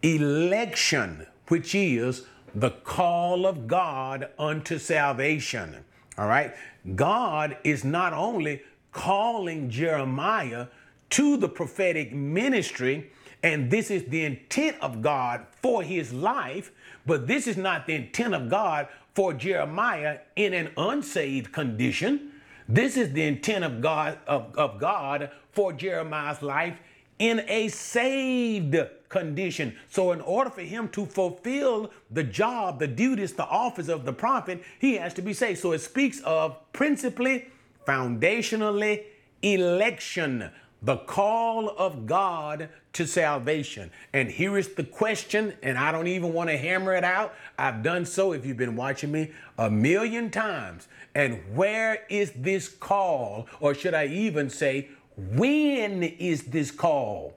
election, 0.00 1.26
which 1.48 1.74
is 1.74 2.24
the 2.56 2.70
call 2.70 3.46
of 3.46 3.66
God 3.66 4.30
unto 4.38 4.78
salvation. 4.78 5.84
All 6.16 6.26
right. 6.26 6.54
God 6.94 7.58
is 7.62 7.84
not 7.84 8.14
only 8.14 8.62
calling 8.92 9.68
Jeremiah 9.68 10.68
to 11.10 11.36
the 11.36 11.50
prophetic 11.50 12.14
ministry, 12.14 13.10
and 13.42 13.70
this 13.70 13.90
is 13.90 14.04
the 14.04 14.24
intent 14.24 14.78
of 14.80 15.02
God 15.02 15.46
for 15.60 15.82
his 15.82 16.14
life, 16.14 16.72
but 17.04 17.26
this 17.26 17.46
is 17.46 17.58
not 17.58 17.86
the 17.86 17.94
intent 17.94 18.34
of 18.34 18.48
God 18.48 18.88
for 19.14 19.34
Jeremiah 19.34 20.20
in 20.34 20.54
an 20.54 20.70
unsaved 20.78 21.52
condition. 21.52 22.32
This 22.66 22.96
is 22.96 23.12
the 23.12 23.22
intent 23.22 23.64
of 23.64 23.82
God 23.82 24.18
of, 24.26 24.56
of 24.56 24.80
God 24.80 25.30
for 25.52 25.74
Jeremiah's 25.74 26.40
life 26.40 26.78
in 27.18 27.44
a 27.48 27.68
saved 27.68 28.76
condition. 29.08 29.76
So, 29.88 30.12
in 30.12 30.20
order 30.20 30.50
for 30.50 30.62
him 30.62 30.88
to 30.90 31.06
fulfill 31.06 31.90
the 32.10 32.24
job, 32.24 32.78
the 32.78 32.88
duties, 32.88 33.34
the 33.34 33.46
office 33.46 33.88
of 33.88 34.04
the 34.04 34.12
prophet, 34.12 34.62
he 34.78 34.96
has 34.96 35.14
to 35.14 35.22
be 35.22 35.32
saved. 35.32 35.60
So, 35.60 35.72
it 35.72 35.80
speaks 35.80 36.20
of 36.20 36.56
principally, 36.72 37.46
foundationally, 37.86 39.04
election, 39.42 40.50
the 40.82 40.96
call 40.98 41.70
of 41.70 42.06
God 42.06 42.68
to 42.92 43.06
salvation. 43.06 43.90
And 44.12 44.30
here 44.30 44.56
is 44.56 44.74
the 44.74 44.84
question, 44.84 45.54
and 45.62 45.76
I 45.76 45.92
don't 45.92 46.06
even 46.06 46.32
want 46.32 46.50
to 46.50 46.56
hammer 46.56 46.94
it 46.94 47.04
out. 47.04 47.34
I've 47.58 47.82
done 47.82 48.04
so 48.04 48.32
if 48.32 48.46
you've 48.46 48.56
been 48.56 48.76
watching 48.76 49.12
me 49.12 49.32
a 49.58 49.70
million 49.70 50.30
times. 50.30 50.88
And 51.14 51.40
where 51.54 52.04
is 52.08 52.32
this 52.36 52.68
call? 52.68 53.46
Or 53.60 53.74
should 53.74 53.94
I 53.94 54.06
even 54.06 54.50
say, 54.50 54.90
when 55.16 56.02
is 56.02 56.44
this 56.44 56.70
call? 56.70 57.34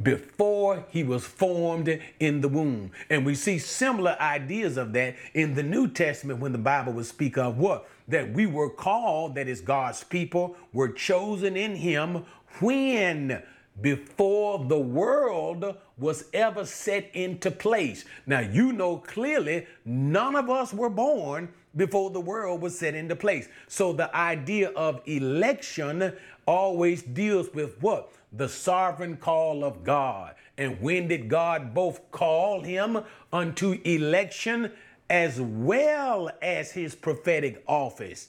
Before 0.00 0.84
he 0.90 1.04
was 1.04 1.24
formed 1.24 2.00
in 2.18 2.40
the 2.40 2.48
womb. 2.48 2.90
And 3.10 3.24
we 3.24 3.34
see 3.34 3.58
similar 3.58 4.16
ideas 4.20 4.76
of 4.76 4.92
that 4.94 5.16
in 5.34 5.54
the 5.54 5.62
New 5.62 5.88
Testament 5.88 6.40
when 6.40 6.52
the 6.52 6.58
Bible 6.58 6.92
would 6.94 7.06
speak 7.06 7.36
of 7.38 7.58
what? 7.58 7.88
That 8.08 8.32
we 8.32 8.46
were 8.46 8.70
called, 8.70 9.34
that 9.36 9.48
is 9.48 9.60
God's 9.60 10.02
people, 10.02 10.56
were 10.72 10.88
chosen 10.88 11.56
in 11.56 11.76
him 11.76 12.24
when 12.60 13.42
before 13.80 14.64
the 14.64 14.78
world 14.78 15.76
was 15.96 16.24
ever 16.34 16.66
set 16.66 17.08
into 17.14 17.50
place. 17.50 18.04
Now, 18.26 18.40
you 18.40 18.72
know 18.72 18.98
clearly 18.98 19.66
none 19.84 20.36
of 20.36 20.50
us 20.50 20.74
were 20.74 20.90
born 20.90 21.48
before 21.76 22.10
the 22.10 22.20
world 22.20 22.60
was 22.60 22.78
set 22.78 22.94
into 22.94 23.16
place. 23.16 23.48
So 23.68 23.92
the 23.92 24.14
idea 24.14 24.70
of 24.70 25.00
election 25.06 26.12
always 26.46 27.02
deals 27.02 27.52
with 27.54 27.80
what? 27.80 28.12
The 28.32 28.48
sovereign 28.48 29.16
call 29.16 29.64
of 29.64 29.84
God. 29.84 30.34
And 30.56 30.80
when 30.80 31.08
did 31.08 31.28
God 31.28 31.74
both 31.74 32.10
call 32.10 32.62
him 32.62 32.98
unto 33.32 33.80
election 33.84 34.72
as 35.10 35.40
well 35.40 36.30
as 36.40 36.72
his 36.72 36.94
prophetic 36.94 37.62
office 37.66 38.28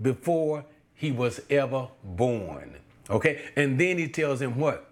before 0.00 0.64
he 0.94 1.12
was 1.12 1.40
ever 1.50 1.88
born? 2.02 2.76
Okay, 3.10 3.42
and 3.56 3.78
then 3.78 3.98
he 3.98 4.08
tells 4.08 4.40
him 4.40 4.58
what? 4.58 4.90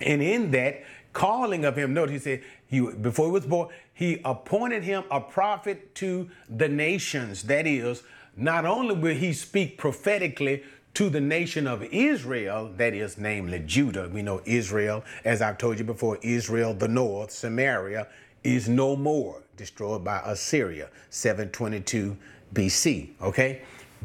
And 0.00 0.20
in 0.20 0.50
that 0.50 0.84
calling 1.12 1.64
of 1.64 1.76
him, 1.76 1.94
note 1.94 2.10
he 2.10 2.18
said, 2.18 2.42
he, 2.66 2.80
before 2.80 3.26
he 3.26 3.32
was 3.32 3.46
born, 3.46 3.68
he 3.94 4.20
appointed 4.24 4.82
him 4.82 5.04
a 5.10 5.20
prophet 5.20 5.94
to 5.96 6.28
the 6.50 6.68
nations. 6.68 7.44
That 7.44 7.66
is, 7.66 8.02
not 8.36 8.66
only 8.66 8.94
will 8.94 9.14
he 9.14 9.32
speak 9.32 9.78
prophetically 9.78 10.64
to 10.96 11.10
the 11.10 11.20
nation 11.20 11.66
of 11.66 11.82
Israel, 11.82 12.72
that 12.78 12.94
is, 12.94 13.18
namely 13.18 13.62
Judah. 13.66 14.08
We 14.08 14.22
know 14.22 14.40
Israel, 14.46 15.04
as 15.26 15.42
I've 15.42 15.58
told 15.58 15.78
you 15.78 15.84
before, 15.84 16.18
Israel, 16.22 16.72
the 16.72 16.88
north, 16.88 17.30
Samaria, 17.30 18.08
is 18.42 18.66
no 18.66 18.96
more 18.96 19.42
destroyed 19.58 20.02
by 20.02 20.22
Assyria, 20.24 20.88
722 21.10 22.16
BC. 22.54 23.10
Okay? 23.20 23.60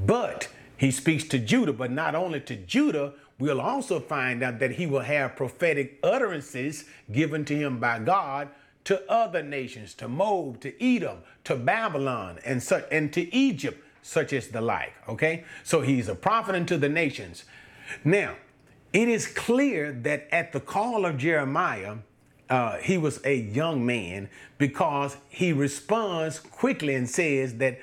But 0.06 0.50
he 0.76 0.92
speaks 0.92 1.24
to 1.30 1.40
Judah, 1.40 1.72
but 1.72 1.92
not 1.92 2.14
only 2.14 2.42
to 2.42 2.58
Judah, 2.58 3.14
we'll 3.40 3.62
also 3.62 4.02
find 4.02 4.44
out 4.44 4.60
that 4.60 4.72
he 4.72 4.86
will 4.86 5.00
have 5.00 5.38
prophetic 5.38 5.98
utterances 6.04 6.84
given 7.10 7.46
to 7.46 7.56
him 7.56 7.80
by 7.80 8.00
God 8.00 8.50
to 8.84 9.10
other 9.10 9.42
nations, 9.42 9.94
to 9.94 10.10
Moab, 10.10 10.60
to 10.60 10.84
Edom, 10.84 11.20
to 11.46 11.56
Babylon, 11.56 12.40
and 12.44 12.62
such, 12.62 12.84
and 12.92 13.14
to 13.14 13.34
Egypt, 13.34 13.82
such 14.02 14.34
as 14.34 14.50
the 14.50 14.62
like. 14.62 14.94
Okay, 15.08 15.44
so 15.64 15.82
he's 15.82 16.08
a 16.08 16.16
prophet 16.16 16.56
unto 16.56 16.78
the 16.78 16.90
nations. 16.90 17.46
Now, 18.04 18.36
it 18.94 19.08
is 19.08 19.28
clear 19.28 19.92
that 19.92 20.28
at 20.32 20.52
the 20.52 20.60
call 20.60 21.06
of 21.06 21.18
Jeremiah, 21.18 21.98
uh, 22.50 22.78
he 22.78 22.98
was 22.98 23.22
a 23.24 23.36
young 23.36 23.86
man 23.86 24.30
because 24.58 25.16
he 25.30 25.54
responds 25.54 26.40
quickly 26.40 26.96
and 26.96 27.10
says 27.10 27.56
that 27.58 27.80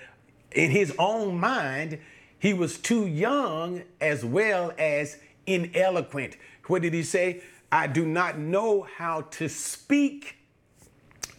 in 0.53 0.71
his 0.71 0.95
own 0.99 1.39
mind, 1.41 1.99
he 2.39 2.53
was 2.53 2.79
too 2.79 3.07
young 3.07 3.83
as 4.01 4.25
well 4.25 4.73
as 4.79 5.17
ineloquent. 5.47 6.37
What 6.67 6.83
did 6.83 6.93
he 6.93 7.03
say? 7.03 7.43
I 7.73 7.87
do 7.87 8.07
not 8.07 8.39
know 8.39 8.83
how 8.83 9.23
to 9.23 9.49
speak. 9.49 10.37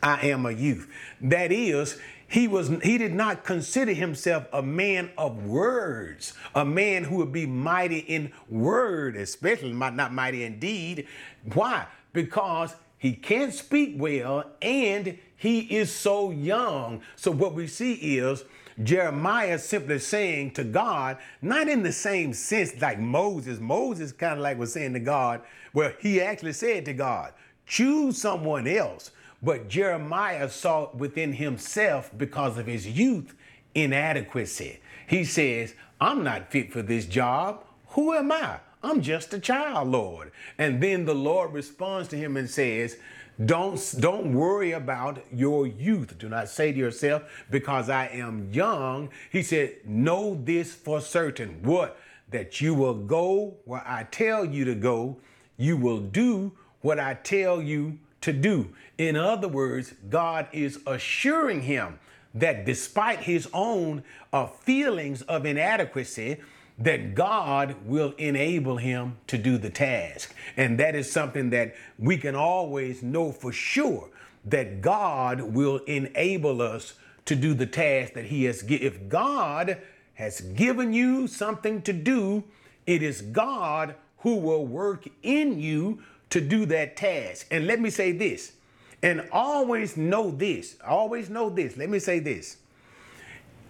I 0.01 0.27
am 0.27 0.45
a 0.45 0.51
youth. 0.51 0.89
That 1.21 1.51
is, 1.51 1.99
he 2.29 2.47
was 2.47 2.69
he 2.83 2.97
did 2.97 3.13
not 3.13 3.43
consider 3.43 3.93
himself 3.93 4.45
a 4.53 4.61
man 4.61 5.11
of 5.17 5.45
words, 5.45 6.33
a 6.53 6.63
man 6.63 7.03
who 7.03 7.17
would 7.17 7.31
be 7.31 7.45
mighty 7.45 7.99
in 7.99 8.31
word, 8.47 9.15
especially 9.15 9.73
not 9.73 10.13
mighty 10.13 10.43
in 10.43 10.59
deed. 10.59 11.07
Why? 11.53 11.87
Because 12.13 12.75
he 12.99 13.13
can't 13.13 13.53
speak 13.53 13.95
well 13.97 14.45
and 14.61 15.17
he 15.35 15.59
is 15.61 15.91
so 15.91 16.31
young. 16.31 17.01
So 17.15 17.31
what 17.31 17.55
we 17.55 17.65
see 17.65 17.93
is 17.93 18.43
Jeremiah 18.83 19.57
simply 19.57 19.99
saying 19.99 20.51
to 20.51 20.63
God, 20.63 21.17
not 21.41 21.67
in 21.67 21.81
the 21.81 21.91
same 21.91 22.33
sense 22.33 22.79
like 22.79 22.99
Moses. 22.99 23.59
Moses 23.59 24.11
kind 24.11 24.33
of 24.33 24.39
like 24.39 24.57
was 24.57 24.73
saying 24.73 24.93
to 24.93 24.99
God, 24.99 25.41
well, 25.73 25.91
he 25.99 26.21
actually 26.21 26.53
said 26.53 26.85
to 26.85 26.93
God, 26.93 27.33
choose 27.65 28.17
someone 28.21 28.67
else. 28.67 29.11
But 29.41 29.69
Jeremiah 29.69 30.49
saw 30.49 30.89
within 30.93 31.33
himself, 31.33 32.11
because 32.17 32.57
of 32.57 32.67
his 32.67 32.87
youth, 32.87 33.35
inadequacy. 33.73 34.79
He 35.07 35.23
says, 35.23 35.73
I'm 36.01 36.23
not 36.23 36.51
fit 36.51 36.71
for 36.71 36.81
this 36.81 37.05
job. 37.05 37.63
Who 37.89 38.13
am 38.13 38.31
I? 38.31 38.59
I'm 38.83 39.01
just 39.01 39.33
a 39.33 39.39
child, 39.39 39.89
Lord. 39.89 40.31
And 40.57 40.81
then 40.81 41.05
the 41.05 41.15
Lord 41.15 41.53
responds 41.53 42.07
to 42.09 42.17
him 42.17 42.37
and 42.37 42.49
says, 42.49 42.97
don't, 43.45 43.81
don't 43.99 44.33
worry 44.33 44.73
about 44.73 45.23
your 45.31 45.65
youth. 45.65 46.17
Do 46.17 46.27
not 46.27 46.49
say 46.49 46.73
to 46.73 46.77
yourself, 46.77 47.23
because 47.49 47.89
I 47.89 48.07
am 48.07 48.49
young. 48.51 49.09
He 49.31 49.43
said, 49.43 49.77
know 49.85 50.39
this 50.43 50.73
for 50.73 50.99
certain. 50.99 51.61
What? 51.63 51.97
That 52.31 52.59
you 52.59 52.73
will 52.73 52.93
go 52.93 53.55
where 53.65 53.83
I 53.85 54.03
tell 54.11 54.45
you 54.45 54.65
to 54.65 54.75
go. 54.75 55.17
You 55.57 55.77
will 55.77 55.99
do 55.99 56.51
what 56.81 56.99
I 56.99 57.13
tell 57.15 57.61
you 57.61 57.97
to 58.21 58.33
do. 58.33 58.69
In 58.97 59.15
other 59.15 59.47
words, 59.47 59.93
God 60.09 60.47
is 60.51 60.79
assuring 60.85 61.61
him 61.61 61.99
that 62.33 62.65
despite 62.65 63.19
his 63.19 63.49
own 63.53 64.03
uh, 64.31 64.45
feelings 64.45 65.21
of 65.23 65.45
inadequacy, 65.45 66.37
that 66.77 67.13
God 67.13 67.75
will 67.85 68.13
enable 68.17 68.77
him 68.77 69.17
to 69.27 69.37
do 69.37 69.57
the 69.57 69.69
task. 69.69 70.33
And 70.55 70.79
that 70.79 70.95
is 70.95 71.11
something 71.11 71.49
that 71.49 71.75
we 71.97 72.17
can 72.17 72.35
always 72.35 73.03
know 73.03 73.31
for 73.31 73.51
sure 73.51 74.09
that 74.45 74.81
God 74.81 75.41
will 75.41 75.77
enable 75.79 76.61
us 76.61 76.93
to 77.25 77.35
do 77.35 77.53
the 77.53 77.65
task 77.65 78.13
that 78.13 78.25
he 78.25 78.45
has 78.45 78.61
given. 78.61 78.87
If 78.87 79.09
God 79.09 79.77
has 80.13 80.41
given 80.41 80.93
you 80.93 81.27
something 81.27 81.81
to 81.81 81.93
do, 81.93 82.43
it 82.87 83.03
is 83.03 83.21
God 83.21 83.95
who 84.19 84.37
will 84.37 84.65
work 84.65 85.07
in 85.21 85.59
you 85.59 86.01
to 86.29 86.41
do 86.41 86.65
that 86.67 86.95
task. 86.95 87.47
And 87.51 87.67
let 87.67 87.79
me 87.79 87.89
say 87.89 88.11
this, 88.11 88.53
and 89.01 89.27
always 89.31 89.97
know 89.97 90.31
this, 90.31 90.75
always 90.85 91.29
know 91.29 91.49
this. 91.49 91.77
Let 91.77 91.89
me 91.89 91.99
say 91.99 92.19
this. 92.19 92.57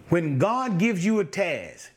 When 0.08 0.38
God 0.38 0.78
gives 0.78 1.04
you 1.04 1.20
a 1.20 1.24
task, 1.24 1.90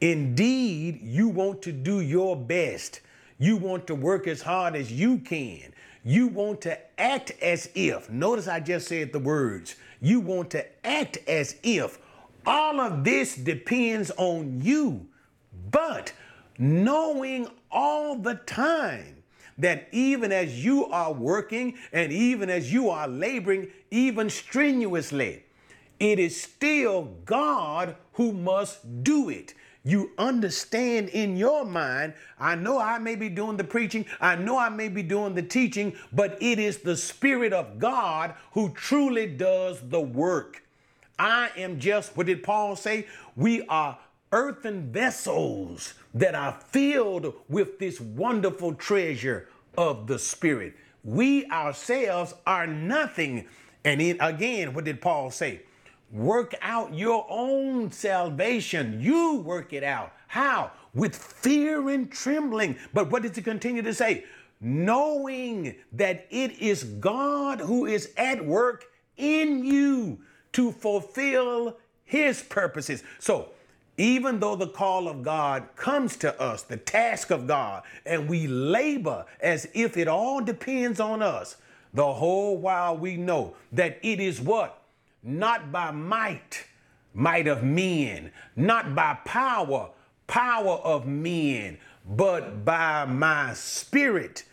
Indeed, 0.00 1.00
you 1.02 1.28
want 1.28 1.62
to 1.62 1.72
do 1.72 2.00
your 2.00 2.36
best. 2.36 3.00
You 3.38 3.56
want 3.56 3.86
to 3.86 3.94
work 3.94 4.26
as 4.26 4.42
hard 4.42 4.76
as 4.76 4.92
you 4.92 5.18
can. 5.18 5.72
You 6.04 6.28
want 6.28 6.60
to 6.62 6.78
act 7.00 7.32
as 7.42 7.68
if, 7.74 8.08
notice 8.10 8.46
I 8.46 8.60
just 8.60 8.86
said 8.86 9.12
the 9.12 9.18
words, 9.18 9.76
you 10.00 10.20
want 10.20 10.50
to 10.50 10.64
act 10.86 11.18
as 11.26 11.56
if 11.62 11.98
all 12.46 12.80
of 12.80 13.02
this 13.02 13.34
depends 13.34 14.12
on 14.16 14.60
you. 14.62 15.06
But 15.70 16.12
knowing 16.58 17.48
all 17.72 18.16
the 18.16 18.34
time 18.34 19.24
that 19.58 19.88
even 19.92 20.32
as 20.32 20.64
you 20.64 20.86
are 20.86 21.12
working 21.12 21.76
and 21.92 22.12
even 22.12 22.50
as 22.50 22.72
you 22.72 22.90
are 22.90 23.08
laboring, 23.08 23.68
even 23.90 24.28
strenuously, 24.28 25.44
it 25.98 26.18
is 26.18 26.40
still 26.40 27.14
God 27.24 27.96
who 28.14 28.32
must 28.32 29.02
do 29.02 29.28
it 29.28 29.54
you 29.86 30.10
understand 30.18 31.10
in 31.10 31.36
your 31.36 31.64
mind, 31.64 32.14
I 32.40 32.56
know 32.56 32.76
I 32.80 32.98
may 32.98 33.14
be 33.14 33.28
doing 33.28 33.56
the 33.56 33.62
preaching, 33.62 34.04
I 34.20 34.34
know 34.34 34.58
I 34.58 34.68
may 34.68 34.88
be 34.88 35.04
doing 35.04 35.34
the 35.34 35.42
teaching, 35.42 35.94
but 36.12 36.36
it 36.42 36.58
is 36.58 36.78
the 36.78 36.96
Spirit 36.96 37.52
of 37.52 37.78
God 37.78 38.34
who 38.50 38.70
truly 38.70 39.28
does 39.28 39.88
the 39.88 40.00
work. 40.00 40.64
I 41.20 41.50
am 41.56 41.78
just, 41.78 42.16
what 42.16 42.26
did 42.26 42.42
Paul 42.42 42.74
say? 42.74 43.06
We 43.36 43.64
are 43.68 43.96
earthen 44.32 44.90
vessels 44.90 45.94
that 46.16 46.34
are 46.34 46.58
filled 46.70 47.34
with 47.46 47.78
this 47.78 48.00
wonderful 48.00 48.74
treasure 48.74 49.48
of 49.76 50.06
the 50.06 50.18
Spirit. 50.18 50.74
We 51.04 51.44
ourselves 51.50 52.34
are 52.46 52.66
nothing. 52.66 53.46
And 53.84 54.00
in, 54.00 54.16
again, 54.20 54.72
what 54.72 54.84
did 54.84 55.02
Paul 55.02 55.30
say? 55.30 55.60
Work 56.10 56.54
out 56.62 56.94
your 56.94 57.26
own 57.28 57.92
salvation. 57.92 58.98
You 58.98 59.40
work 59.40 59.74
it 59.74 59.84
out. 59.84 60.12
How? 60.28 60.72
With 60.94 61.14
fear 61.14 61.90
and 61.90 62.10
trembling. 62.10 62.76
But 62.94 63.10
what 63.10 63.22
does 63.22 63.36
he 63.36 63.42
continue 63.42 63.82
to 63.82 63.92
say? 63.92 64.24
Knowing 64.58 65.74
that 65.92 66.26
it 66.30 66.58
is 66.58 66.84
God 66.84 67.60
who 67.60 67.84
is 67.84 68.14
at 68.16 68.42
work 68.42 68.86
in 69.18 69.62
you 69.66 70.18
to 70.52 70.72
fulfill 70.72 71.76
his 72.04 72.42
purposes. 72.42 73.02
So, 73.18 73.50
even 73.98 74.40
though 74.40 74.56
the 74.56 74.68
call 74.68 75.08
of 75.08 75.22
God 75.22 75.68
comes 75.76 76.16
to 76.18 76.40
us, 76.40 76.62
the 76.62 76.76
task 76.76 77.30
of 77.30 77.46
God, 77.46 77.82
and 78.04 78.28
we 78.28 78.46
labor 78.46 79.24
as 79.40 79.68
if 79.74 79.96
it 79.96 80.08
all 80.08 80.40
depends 80.40 81.00
on 81.00 81.22
us, 81.22 81.56
the 81.94 82.14
whole 82.14 82.58
while 82.58 82.96
we 82.96 83.16
know 83.16 83.54
that 83.72 83.98
it 84.02 84.20
is 84.20 84.40
what? 84.40 84.82
not 85.26 85.72
by 85.72 85.90
might, 85.90 86.64
might 87.12 87.48
of 87.48 87.62
men, 87.64 88.30
not 88.54 88.94
by 88.94 89.14
power, 89.24 89.90
power 90.28 90.74
of 90.84 91.06
men, 91.06 91.78
but 92.08 92.64
by 92.64 93.04
my 93.04 93.52
spirit. 93.54 94.44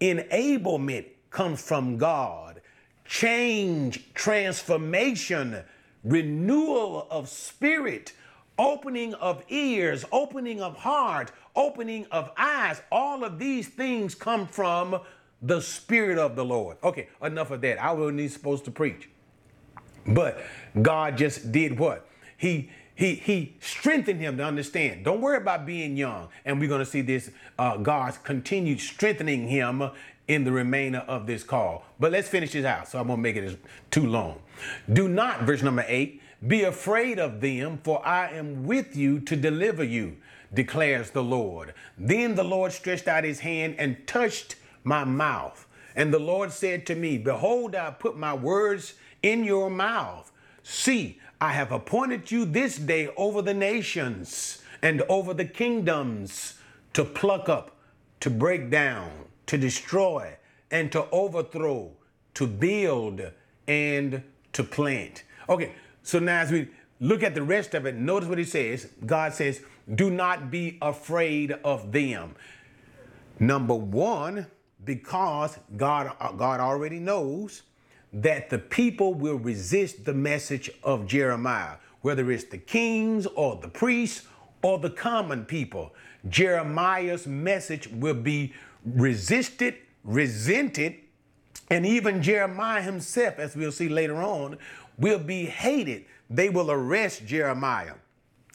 Enablement 0.00 1.04
comes 1.30 1.60
from 1.62 1.98
God. 1.98 2.60
Change, 3.04 4.14
transformation, 4.14 5.62
renewal 6.02 7.06
of 7.10 7.28
spirit 7.28 8.14
opening 8.58 9.14
of 9.14 9.44
ears, 9.48 10.04
opening 10.12 10.60
of 10.60 10.76
heart, 10.76 11.32
opening 11.56 12.06
of 12.10 12.30
eyes. 12.36 12.82
All 12.90 13.24
of 13.24 13.38
these 13.38 13.68
things 13.68 14.14
come 14.14 14.46
from 14.46 15.00
the 15.40 15.60
Spirit 15.60 16.18
of 16.18 16.36
the 16.36 16.44
Lord. 16.44 16.76
Okay, 16.82 17.08
enough 17.22 17.50
of 17.50 17.60
that. 17.62 17.82
I 17.82 17.92
wasn't 17.92 18.30
supposed 18.30 18.64
to 18.66 18.70
preach. 18.70 19.08
But 20.06 20.42
God 20.80 21.16
just 21.16 21.52
did 21.52 21.78
what? 21.78 22.08
He 22.36 22.70
he 22.94 23.14
he 23.14 23.56
strengthened 23.60 24.20
him 24.20 24.36
to 24.36 24.44
understand. 24.44 25.04
Don't 25.04 25.20
worry 25.20 25.38
about 25.38 25.66
being 25.66 25.96
young. 25.96 26.28
And 26.44 26.60
we're 26.60 26.68
going 26.68 26.84
to 26.84 26.90
see 26.90 27.00
this 27.00 27.30
uh, 27.58 27.76
God's 27.78 28.18
continued 28.18 28.80
strengthening 28.80 29.48
him 29.48 29.90
in 30.28 30.44
the 30.44 30.52
remainder 30.52 30.98
of 31.00 31.26
this 31.26 31.42
call. 31.42 31.84
But 31.98 32.12
let's 32.12 32.28
finish 32.28 32.52
this 32.52 32.64
out. 32.64 32.88
So 32.88 32.98
I 32.98 33.02
won't 33.02 33.20
make 33.20 33.36
it 33.36 33.58
too 33.90 34.06
long. 34.06 34.40
Do 34.92 35.08
not, 35.08 35.42
verse 35.42 35.62
number 35.62 35.84
eight, 35.88 36.21
be 36.46 36.64
afraid 36.64 37.18
of 37.18 37.40
them, 37.40 37.78
for 37.84 38.04
I 38.06 38.30
am 38.30 38.64
with 38.64 38.96
you 38.96 39.20
to 39.20 39.36
deliver 39.36 39.84
you, 39.84 40.16
declares 40.52 41.10
the 41.10 41.22
Lord. 41.22 41.74
Then 41.96 42.34
the 42.34 42.44
Lord 42.44 42.72
stretched 42.72 43.08
out 43.08 43.24
his 43.24 43.40
hand 43.40 43.76
and 43.78 44.06
touched 44.06 44.56
my 44.84 45.04
mouth. 45.04 45.66
And 45.94 46.12
the 46.12 46.18
Lord 46.18 46.52
said 46.52 46.86
to 46.86 46.94
me, 46.94 47.18
Behold, 47.18 47.74
I 47.74 47.90
put 47.90 48.16
my 48.16 48.34
words 48.34 48.94
in 49.22 49.44
your 49.44 49.70
mouth. 49.70 50.32
See, 50.62 51.20
I 51.40 51.52
have 51.52 51.72
appointed 51.72 52.30
you 52.30 52.44
this 52.44 52.76
day 52.76 53.08
over 53.16 53.42
the 53.42 53.54
nations 53.54 54.62
and 54.80 55.02
over 55.02 55.34
the 55.34 55.44
kingdoms 55.44 56.58
to 56.92 57.04
pluck 57.04 57.48
up, 57.48 57.76
to 58.20 58.30
break 58.30 58.70
down, 58.70 59.10
to 59.46 59.58
destroy, 59.58 60.36
and 60.70 60.90
to 60.92 61.08
overthrow, 61.10 61.92
to 62.34 62.46
build, 62.46 63.22
and 63.68 64.22
to 64.52 64.64
plant. 64.64 65.24
Okay, 65.48 65.72
so 66.02 66.18
now 66.18 66.40
as 66.40 66.50
we 66.50 66.68
look 67.00 67.22
at 67.22 67.34
the 67.34 67.42
rest 67.42 67.74
of 67.74 67.86
it, 67.86 67.96
notice 67.96 68.28
what 68.28 68.38
he 68.38 68.44
says. 68.44 68.88
God 69.04 69.34
says, 69.34 69.60
do 69.94 70.10
not 70.10 70.50
be 70.50 70.78
afraid 70.80 71.52
of 71.64 71.92
them. 71.92 72.34
Number 73.38 73.74
one, 73.74 74.46
because 74.84 75.58
God, 75.76 76.12
God 76.36 76.60
already 76.60 76.98
knows 76.98 77.62
that 78.12 78.50
the 78.50 78.58
people 78.58 79.14
will 79.14 79.38
resist 79.38 80.04
the 80.04 80.14
message 80.14 80.70
of 80.82 81.06
Jeremiah, 81.06 81.76
whether 82.02 82.30
it's 82.30 82.44
the 82.44 82.58
kings 82.58 83.26
or 83.26 83.56
the 83.56 83.68
priests 83.68 84.26
or 84.62 84.78
the 84.78 84.90
common 84.90 85.44
people. 85.44 85.94
Jeremiah's 86.28 87.26
message 87.26 87.88
will 87.88 88.14
be 88.14 88.52
resisted, 88.84 89.76
resented, 90.04 90.96
and 91.70 91.86
even 91.86 92.22
Jeremiah 92.22 92.82
himself, 92.82 93.38
as 93.38 93.56
we'll 93.56 93.72
see 93.72 93.88
later 93.88 94.16
on, 94.16 94.58
will 94.98 95.18
be 95.18 95.46
hated. 95.46 96.04
They 96.30 96.48
will 96.48 96.70
arrest 96.70 97.26
Jeremiah. 97.26 97.94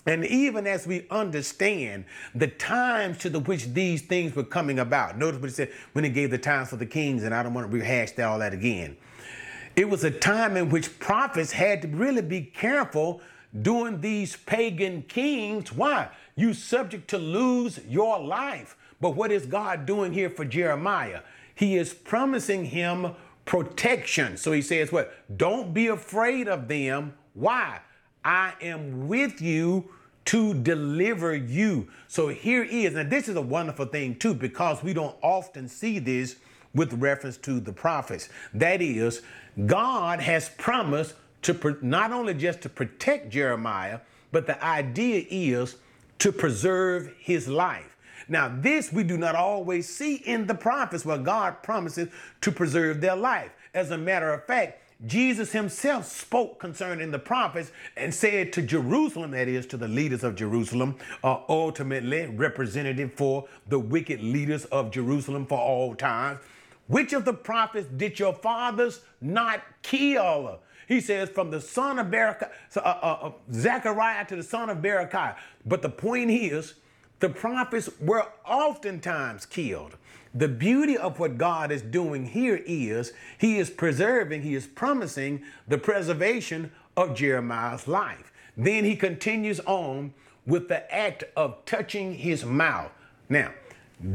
And 0.06 0.26
even 0.26 0.66
as 0.66 0.88
we 0.88 1.06
understand 1.12 2.06
the 2.34 2.48
times 2.48 3.18
to 3.20 3.30
the 3.30 3.42
which 3.42 3.74
these 3.74 4.02
things 4.02 4.36
were 4.36 4.44
coming 4.44 4.80
about, 4.80 5.18
notice 5.18 5.42
what 5.42 5.50
he 5.50 5.54
said 5.54 5.72
when 5.92 6.06
he 6.06 6.10
gave 6.10 6.32
the 6.32 6.38
times 6.38 6.70
for 6.70 6.78
the 6.78 6.86
kings, 6.86 7.24
and 7.24 7.36
I 7.36 7.44
don't 7.44 7.54
want 7.54 7.70
to 7.70 7.78
rehash 7.78 8.12
that 8.12 8.24
all 8.24 8.40
that 8.40 8.54
again. 8.54 8.96
It 9.76 9.90
was 9.90 10.06
a 10.06 10.12
time 10.12 10.56
in 10.56 10.70
which 10.70 10.98
prophets 10.98 11.52
had 11.52 11.82
to 11.82 11.88
really 11.90 12.22
be 12.22 12.42
careful 12.42 13.22
doing 13.62 14.00
these 14.00 14.36
pagan 14.36 15.04
kings. 15.04 15.74
Why? 15.74 16.10
You 16.36 16.54
subject 16.54 17.10
to 17.10 17.18
lose 17.18 17.80
your 17.88 18.20
life. 18.20 18.78
But 19.02 19.12
what 19.12 19.32
is 19.32 19.46
God 19.46 19.86
doing 19.86 20.14
here 20.14 20.30
for 20.30 20.46
Jeremiah? 20.46 21.22
He 21.54 21.76
is 21.76 21.94
promising 21.94 22.66
him 22.66 23.14
protection. 23.48 24.38
So 24.38 24.52
he 24.52 24.62
says, 24.62 24.92
What? 24.92 25.12
Don't 25.36 25.74
be 25.74 25.88
afraid 25.88 26.48
of 26.48 26.68
them. 26.68 27.14
Why? 27.34 27.80
I 28.24 28.54
am 28.62 29.08
with 29.08 29.42
you 29.42 29.90
to 30.26 30.54
deliver 30.54 31.34
you. 31.34 31.88
So 32.08 32.28
here 32.28 32.64
is, 32.64 32.96
and 32.96 33.10
this 33.10 33.30
is 33.30 33.38
a 33.38 33.42
wonderful 33.42 33.86
thing 33.86 34.20
too, 34.20 34.34
because 34.34 34.84
we 34.84 34.94
don't 34.94 35.16
often 35.24 35.70
see 35.70 35.98
this 36.00 36.36
with 36.76 36.94
reference 36.94 37.38
to 37.38 37.60
the 37.60 37.72
prophets. 37.72 38.30
That 38.54 38.82
is, 38.82 39.22
God 39.66 40.20
has 40.20 40.50
promised 40.50 41.16
to 41.44 41.78
not 41.82 42.12
only 42.12 42.34
just 42.34 42.62
to 42.62 42.70
protect 42.70 43.30
Jeremiah, 43.30 44.02
but 44.34 44.46
the 44.46 44.62
idea 44.64 45.26
is 45.30 45.78
to 46.20 46.32
preserve 46.34 47.14
his 47.18 47.48
life. 47.48 47.97
Now, 48.28 48.54
this 48.60 48.92
we 48.92 49.04
do 49.04 49.18
not 49.18 49.36
always 49.36 49.88
see 49.88 50.16
in 50.16 50.48
the 50.48 50.56
prophets 50.56 51.06
where 51.06 51.18
God 51.18 51.64
promises 51.64 52.10
to 52.42 52.52
preserve 52.52 53.02
their 53.02 53.16
life. 53.16 53.52
As 53.74 53.92
a 53.92 53.98
matter 53.98 54.34
of 54.34 54.46
fact, 54.46 54.82
Jesus 55.06 55.52
himself 55.52 56.06
spoke 56.06 56.60
concerning 56.60 57.12
the 57.12 57.20
prophets 57.20 57.72
and 57.96 58.12
said 58.12 58.52
to 58.54 58.64
Jerusalem, 58.64 59.32
that 59.32 59.48
is, 59.48 59.68
to 59.68 59.78
the 59.78 59.88
leaders 59.88 60.24
of 60.24 60.36
Jerusalem, 60.36 60.96
uh, 61.24 61.38
ultimately 61.48 62.26
representative 62.26 63.14
for 63.14 63.48
the 63.68 63.78
wicked 63.78 64.22
leaders 64.24 64.66
of 64.66 64.90
Jerusalem 64.90 65.46
for 65.46 65.60
all 65.60 65.94
times. 65.94 66.40
Which 66.88 67.14
of 67.14 67.26
the 67.26 67.34
prophets 67.34 67.88
did 67.96 68.18
your 68.18 68.34
fathers 68.34 69.02
not 69.22 69.62
kill? 69.84 70.60
He 70.88 71.02
says, 71.02 71.30
from 71.30 71.52
the 71.52 71.62
son 71.62 72.00
of 72.00 72.08
Berechiah, 72.08 72.50
uh, 72.78 72.80
uh, 72.80 73.18
uh, 73.22 73.32
Zechariah 73.52 74.26
to 74.26 74.38
the 74.38 74.44
son 74.44 74.70
of 74.70 74.78
Berechiah. 74.78 75.36
But 75.66 75.82
the 75.82 75.90
point 75.90 76.32
is, 76.32 76.76
the 77.20 77.30
prophets 77.30 77.90
were 78.00 78.28
oftentimes 78.46 79.46
killed. 79.46 79.98
The 80.34 80.48
beauty 80.48 80.98
of 80.98 81.20
what 81.20 81.38
God 81.38 81.72
is 81.72 81.82
doing 81.82 82.28
here 82.28 82.62
is 82.66 83.14
he 83.40 83.58
is 83.58 83.70
preserving, 83.70 84.44
he 84.44 84.54
is 84.54 84.68
promising 84.68 85.42
the 85.68 85.78
preservation 85.78 86.72
of 86.96 87.16
Jeremiah's 87.16 87.88
life. 87.88 88.32
Then 88.56 88.84
he 88.84 88.96
continues 88.96 89.60
on 89.62 90.14
with 90.46 90.68
the 90.68 90.94
act 90.94 91.24
of 91.36 91.64
touching 91.66 92.14
his 92.14 92.46
mouth. 92.46 92.92
Now, 93.30 93.52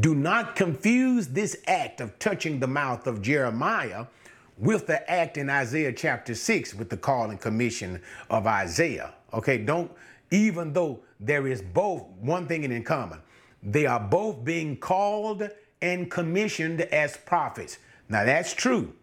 do 0.01 0.15
not 0.15 0.55
confuse 0.55 1.29
this 1.29 1.57
act 1.67 2.01
of 2.01 2.19
touching 2.19 2.61
the 2.61 2.69
mouth 2.69 3.07
of 3.07 3.21
Jeremiah 3.21 4.07
with 4.59 4.87
the 4.87 5.11
act 5.11 5.37
in 5.37 5.51
Isaiah 5.51 5.93
chapter 5.93 6.35
6 6.35 6.75
with 6.75 6.88
the 6.88 6.97
call 6.97 7.31
and 7.31 7.41
commission 7.41 8.01
of 8.31 8.47
Isaiah. 8.47 9.12
Okay, 9.35 9.59
don't 9.59 9.91
even 10.31 10.73
though 10.73 11.01
there 11.25 11.47
is 11.47 11.63
both 11.63 12.03
one 12.21 12.47
thing 12.47 12.65
in 12.65 12.85
common. 12.85 13.21
They 13.63 13.87
are 13.87 14.01
both 14.01 14.45
being 14.45 14.77
called 14.77 15.49
and 15.81 16.11
commissioned 16.11 16.81
as 16.81 17.17
prophets. 17.17 17.79
Now 18.09 18.25
that's 18.25 18.53
true. 18.55 18.95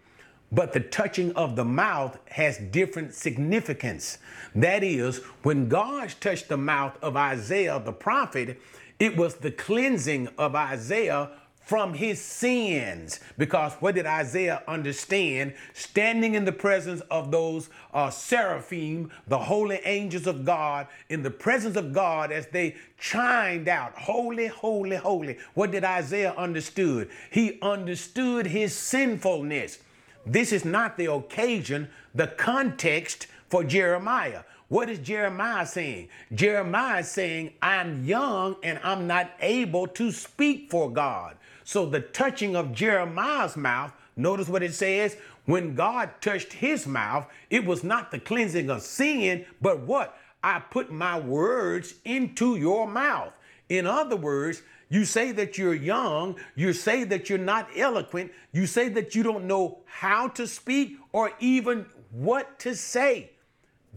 But 0.51 0.73
the 0.73 0.79
touching 0.79 1.31
of 1.33 1.55
the 1.55 1.65
mouth 1.65 2.17
has 2.29 2.57
different 2.57 3.13
significance. 3.13 4.17
That 4.55 4.83
is, 4.83 5.17
when 5.43 5.69
God 5.69 6.13
touched 6.19 6.49
the 6.49 6.57
mouth 6.57 6.97
of 7.03 7.15
Isaiah 7.15 7.79
the 7.79 7.93
prophet, 7.93 8.59
it 8.99 9.15
was 9.15 9.35
the 9.35 9.51
cleansing 9.51 10.27
of 10.37 10.55
Isaiah 10.55 11.29
from 11.69 11.93
his 11.93 12.19
sins. 12.19 13.19
Because 13.37 13.73
what 13.73 13.93
did 13.93 14.07
Isaiah 14.07 14.63
understand? 14.67 15.53
Standing 15.75 16.33
in 16.33 16.43
the 16.43 16.51
presence 16.51 17.01
of 17.11 17.29
those 17.29 17.69
uh, 17.93 18.09
seraphim, 18.09 19.11
the 19.27 19.37
holy 19.37 19.79
angels 19.85 20.25
of 20.25 20.43
God, 20.43 20.87
in 21.09 21.21
the 21.21 21.29
presence 21.29 21.75
of 21.75 21.93
God 21.93 22.31
as 22.31 22.47
they 22.47 22.75
chimed 22.97 23.67
out, 23.67 23.93
Holy, 23.93 24.47
holy, 24.47 24.95
holy. 24.95 25.37
What 25.53 25.69
did 25.69 25.83
Isaiah 25.83 26.33
understood? 26.35 27.11
He 27.29 27.59
understood 27.61 28.47
his 28.47 28.73
sinfulness. 28.73 29.77
This 30.25 30.51
is 30.51 30.65
not 30.65 30.97
the 30.97 31.11
occasion, 31.11 31.87
the 32.15 32.29
context 32.29 33.27
for 33.47 33.63
Jeremiah. 33.63 34.41
What 34.69 34.89
is 34.89 34.97
Jeremiah 34.97 35.67
saying? 35.67 36.09
Jeremiah 36.33 37.01
is 37.01 37.09
saying, 37.09 37.53
I'm 37.61 38.05
young 38.05 38.55
and 38.63 38.79
I'm 38.83 39.05
not 39.05 39.29
able 39.39 39.85
to 39.85 40.11
speak 40.11 40.71
for 40.71 40.91
God. 40.91 41.35
So 41.69 41.85
the 41.85 41.99
touching 41.99 42.55
of 42.55 42.73
Jeremiah's 42.73 43.55
mouth, 43.55 43.93
notice 44.15 44.49
what 44.49 44.63
it 44.63 44.73
says. 44.73 45.15
When 45.45 45.75
God 45.75 46.09
touched 46.19 46.51
his 46.51 46.87
mouth, 46.87 47.27
it 47.51 47.63
was 47.63 47.83
not 47.83 48.09
the 48.09 48.17
cleansing 48.17 48.71
of 48.71 48.81
sin, 48.81 49.45
but 49.61 49.81
what? 49.81 50.17
I 50.43 50.61
put 50.61 50.91
my 50.91 51.19
words 51.19 51.93
into 52.05 52.55
your 52.55 52.87
mouth. 52.87 53.33
In 53.69 53.85
other 53.85 54.15
words, 54.15 54.63
you 54.89 55.05
say 55.05 55.31
that 55.33 55.59
you're 55.59 55.75
young, 55.75 56.37
you 56.55 56.73
say 56.73 57.03
that 57.03 57.29
you're 57.29 57.37
not 57.37 57.69
eloquent, 57.77 58.31
you 58.51 58.65
say 58.65 58.89
that 58.89 59.13
you 59.13 59.21
don't 59.21 59.45
know 59.45 59.77
how 59.85 60.27
to 60.29 60.47
speak 60.47 60.97
or 61.11 61.33
even 61.39 61.85
what 62.09 62.57
to 62.61 62.73
say. 62.73 63.29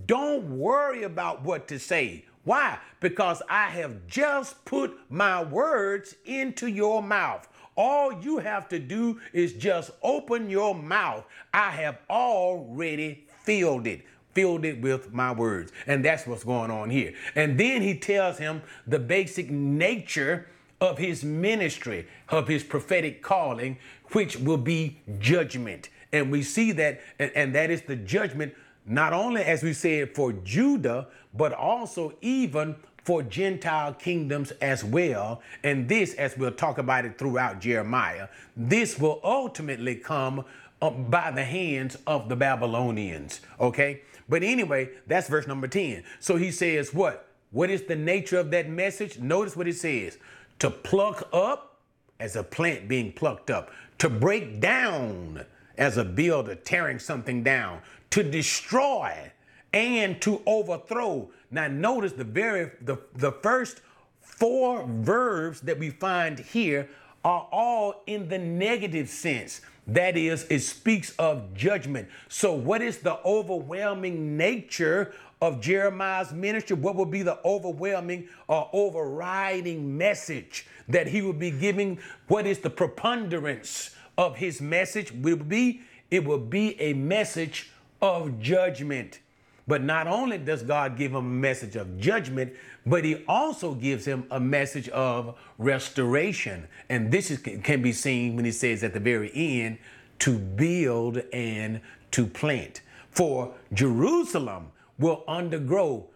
Don't 0.05 0.59
worry 0.59 1.05
about 1.05 1.43
what 1.43 1.69
to 1.69 1.79
say. 1.79 2.27
Why? 2.45 2.79
Because 3.01 3.41
I 3.49 3.69
have 3.69 4.07
just 4.07 4.63
put 4.67 4.99
my 5.09 5.43
words 5.43 6.17
into 6.27 6.67
your 6.67 7.03
mouth. 7.03 7.49
All 7.77 8.13
you 8.23 8.39
have 8.39 8.69
to 8.69 8.79
do 8.79 9.21
is 9.33 9.55
just 9.55 9.91
open 10.03 10.51
your 10.51 10.75
mouth. 10.75 11.25
I 11.53 11.71
have 11.71 11.99
already 12.11 13.27
filled 13.43 13.87
it 13.87 14.03
filled 14.35 14.65
it 14.65 14.81
with 14.81 15.13
my 15.13 15.33
words. 15.33 15.73
And 15.87 16.05
that's 16.05 16.27
what's 16.27 16.45
going 16.45 16.71
on 16.71 16.91
here. 16.91 17.13
And 17.35 17.59
then 17.59 17.83
he 17.83 17.99
tells 17.99 18.39
him 18.39 18.63
the 18.87 18.99
basic 18.99 19.51
nature 19.51 20.49
of 20.81 20.99
his 20.99 21.23
ministry, 21.23 22.09
of 22.29 22.49
his 22.49 22.65
prophetic 22.65 23.23
calling, 23.23 23.79
which 24.13 24.37
will 24.37 24.57
be 24.57 24.99
judgment. 25.19 25.91
And 26.13 26.31
we 26.31 26.43
see 26.43 26.73
that, 26.73 27.01
and, 27.19 27.31
and, 27.35 27.55
that 27.55 27.71
is 27.71 27.83
the 27.83 27.97
judgment 27.97 28.55
not 28.85 29.13
only 29.13 29.43
as 29.43 29.63
we 29.63 29.73
said 29.73 30.15
for 30.15 30.33
Judah, 30.33 31.07
but 31.35 31.53
also 31.53 32.15
even 32.21 32.75
for 33.05 33.23
Gentile 33.23 33.95
kingdoms 33.95 34.53
as 34.61 34.85
well. 34.85 35.43
And 35.62 35.88
this, 35.88 36.15
as 36.15 36.37
we'll 36.37 36.53
talk 36.53 36.79
about 36.79 37.05
it 37.05 37.19
throughout 37.19 37.61
Jeremiah, 37.61 38.29
this 38.57 38.99
will 38.99 39.21
ultimately 39.25 39.97
come 39.97 40.45
by 40.81 41.31
the 41.31 41.45
hands 41.45 41.97
of 42.07 42.29
the 42.29 42.37
Babylonians. 42.37 43.41
Okay? 43.61 44.03
But 44.29 44.43
anyway, 44.43 44.91
that's 45.07 45.29
verse 45.29 45.47
number 45.47 45.69
10. 45.69 46.05
So 46.21 46.37
he 46.37 46.51
says, 46.51 46.93
What? 46.95 47.29
What 47.51 47.69
is 47.69 47.83
the 47.83 47.97
nature 47.97 48.38
of 48.38 48.51
that 48.53 48.69
message? 48.69 49.19
Notice 49.19 49.55
what 49.55 49.69
it 49.69 49.77
says 49.77 50.19
to 50.59 50.71
pluck 50.71 51.29
up 51.33 51.77
as 52.19 52.37
a 52.37 52.43
plant 52.43 52.88
being 52.88 53.12
plucked 53.12 53.51
up, 53.51 53.71
to 53.99 54.09
break 54.09 54.61
down 54.61 55.45
as 55.77 55.97
a 55.97 56.05
builder 56.05 56.55
tearing 56.55 56.99
something 56.99 57.43
down, 57.43 57.81
to 58.11 58.23
destroy 58.23 59.33
and 59.73 60.21
to 60.23 60.41
overthrow. 60.47 61.29
Now 61.53 61.69
notice 61.69 62.12
the 62.12 62.25
very 62.25 62.71
the, 62.81 62.99
the 63.15 63.31
first 63.31 63.81
four 64.21 64.85
verbs 64.87 65.61
that 65.61 65.79
we 65.79 65.91
find 65.91 66.38
here 66.38 66.88
are 67.25 67.47
all 67.53 68.03
in 68.07 68.29
the 68.29 68.38
negative 68.38 69.09
sense. 69.09 69.61
That 69.87 70.17
is, 70.17 70.47
it 70.49 70.61
speaks 70.61 71.15
of 71.19 71.55
judgment. 71.55 72.09
So, 72.29 72.53
what 72.53 72.83
is 72.83 72.99
the 72.99 73.19
overwhelming 73.25 74.37
nature 74.37 75.12
of 75.41 75.61
Jeremiah's 75.61 76.33
ministry? 76.33 76.77
What 76.77 76.95
would 76.97 77.11
be 77.11 77.23
the 77.23 77.38
overwhelming 77.45 78.29
or 78.47 78.71
overriding 78.73 79.97
message 79.97 80.67
that 80.88 81.09
he 81.09 81.21
would 81.21 81.38
be 81.38 81.51
giving? 81.51 81.99
What 82.29 82.47
is 82.47 82.61
the 82.61 82.71
preponderance 82.71 83.95
of 84.17 84.37
his 84.37 84.61
message? 84.61 85.12
Will 85.12 85.37
be 85.37 85.83
it 86.12 86.25
will 86.25 86.38
be 86.38 86.81
a 86.81 86.93
message 86.93 87.71
of 88.01 88.38
judgment. 88.41 89.19
But 89.66 89.83
not 89.83 90.07
only 90.07 90.38
does 90.38 90.62
God 90.62 90.96
give 90.96 91.12
him 91.12 91.16
a 91.16 91.22
message 91.22 91.77
of 91.77 91.98
judgment, 91.98 92.53
but 92.85 93.05
he 93.05 93.25
also 93.29 93.75
gives 93.75 94.05
him 94.05 94.27
a 94.31 94.40
message 94.40 94.88
of 94.88 95.38
restoration. 95.59 96.66
And 96.88 97.12
this 97.12 97.31
is, 97.31 97.38
can 97.38 97.81
be 97.81 97.92
seen 97.92 98.35
when 98.35 98.44
he 98.44 98.51
says 98.51 98.83
at 98.83 98.92
the 98.92 99.01
very 99.01 99.31
end, 99.35 99.79
to 100.20 100.38
build 100.38 101.18
and 101.33 101.81
to 102.12 102.27
plant. 102.27 102.81
For 103.11 103.55
Jerusalem 103.72 104.72
will 104.98 105.25
undergo 105.29 106.11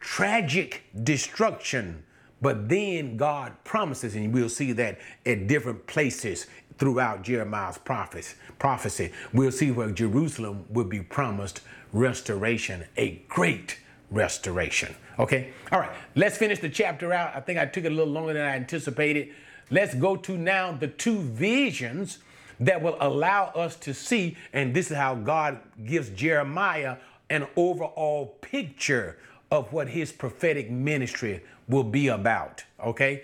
tragic 0.00 0.84
destruction, 1.04 2.04
but 2.40 2.68
then 2.68 3.16
God 3.16 3.52
promises, 3.64 4.14
and 4.16 4.32
we'll 4.32 4.48
see 4.48 4.72
that 4.72 4.98
at 5.26 5.46
different 5.46 5.86
places 5.86 6.46
throughout 6.80 7.22
Jeremiah's 7.22 7.78
prophecy. 7.78 9.12
We'll 9.34 9.52
see 9.52 9.70
where 9.70 9.90
Jerusalem 9.90 10.64
will 10.70 10.86
be 10.86 11.00
promised 11.00 11.60
restoration, 11.92 12.86
a 12.96 13.22
great 13.28 13.78
restoration. 14.10 14.96
Okay? 15.18 15.52
All 15.70 15.78
right, 15.78 15.90
let's 16.16 16.38
finish 16.38 16.58
the 16.58 16.70
chapter 16.70 17.12
out. 17.12 17.36
I 17.36 17.40
think 17.40 17.58
I 17.58 17.66
took 17.66 17.84
it 17.84 17.92
a 17.92 17.94
little 17.94 18.12
longer 18.12 18.32
than 18.32 18.42
I 18.42 18.56
anticipated. 18.56 19.28
Let's 19.70 19.94
go 19.94 20.16
to 20.16 20.38
now 20.38 20.72
the 20.72 20.88
two 20.88 21.20
visions 21.20 22.18
that 22.58 22.80
will 22.80 22.96
allow 23.00 23.48
us 23.48 23.76
to 23.76 23.92
see, 23.92 24.36
and 24.54 24.74
this 24.74 24.90
is 24.90 24.96
how 24.96 25.14
God 25.14 25.60
gives 25.84 26.08
Jeremiah 26.10 26.96
an 27.28 27.46
overall 27.56 28.38
picture 28.40 29.18
of 29.50 29.72
what 29.72 29.88
his 29.88 30.12
prophetic 30.12 30.70
ministry 30.70 31.42
will 31.68 31.84
be 31.84 32.08
about. 32.08 32.64
Okay? 32.82 33.22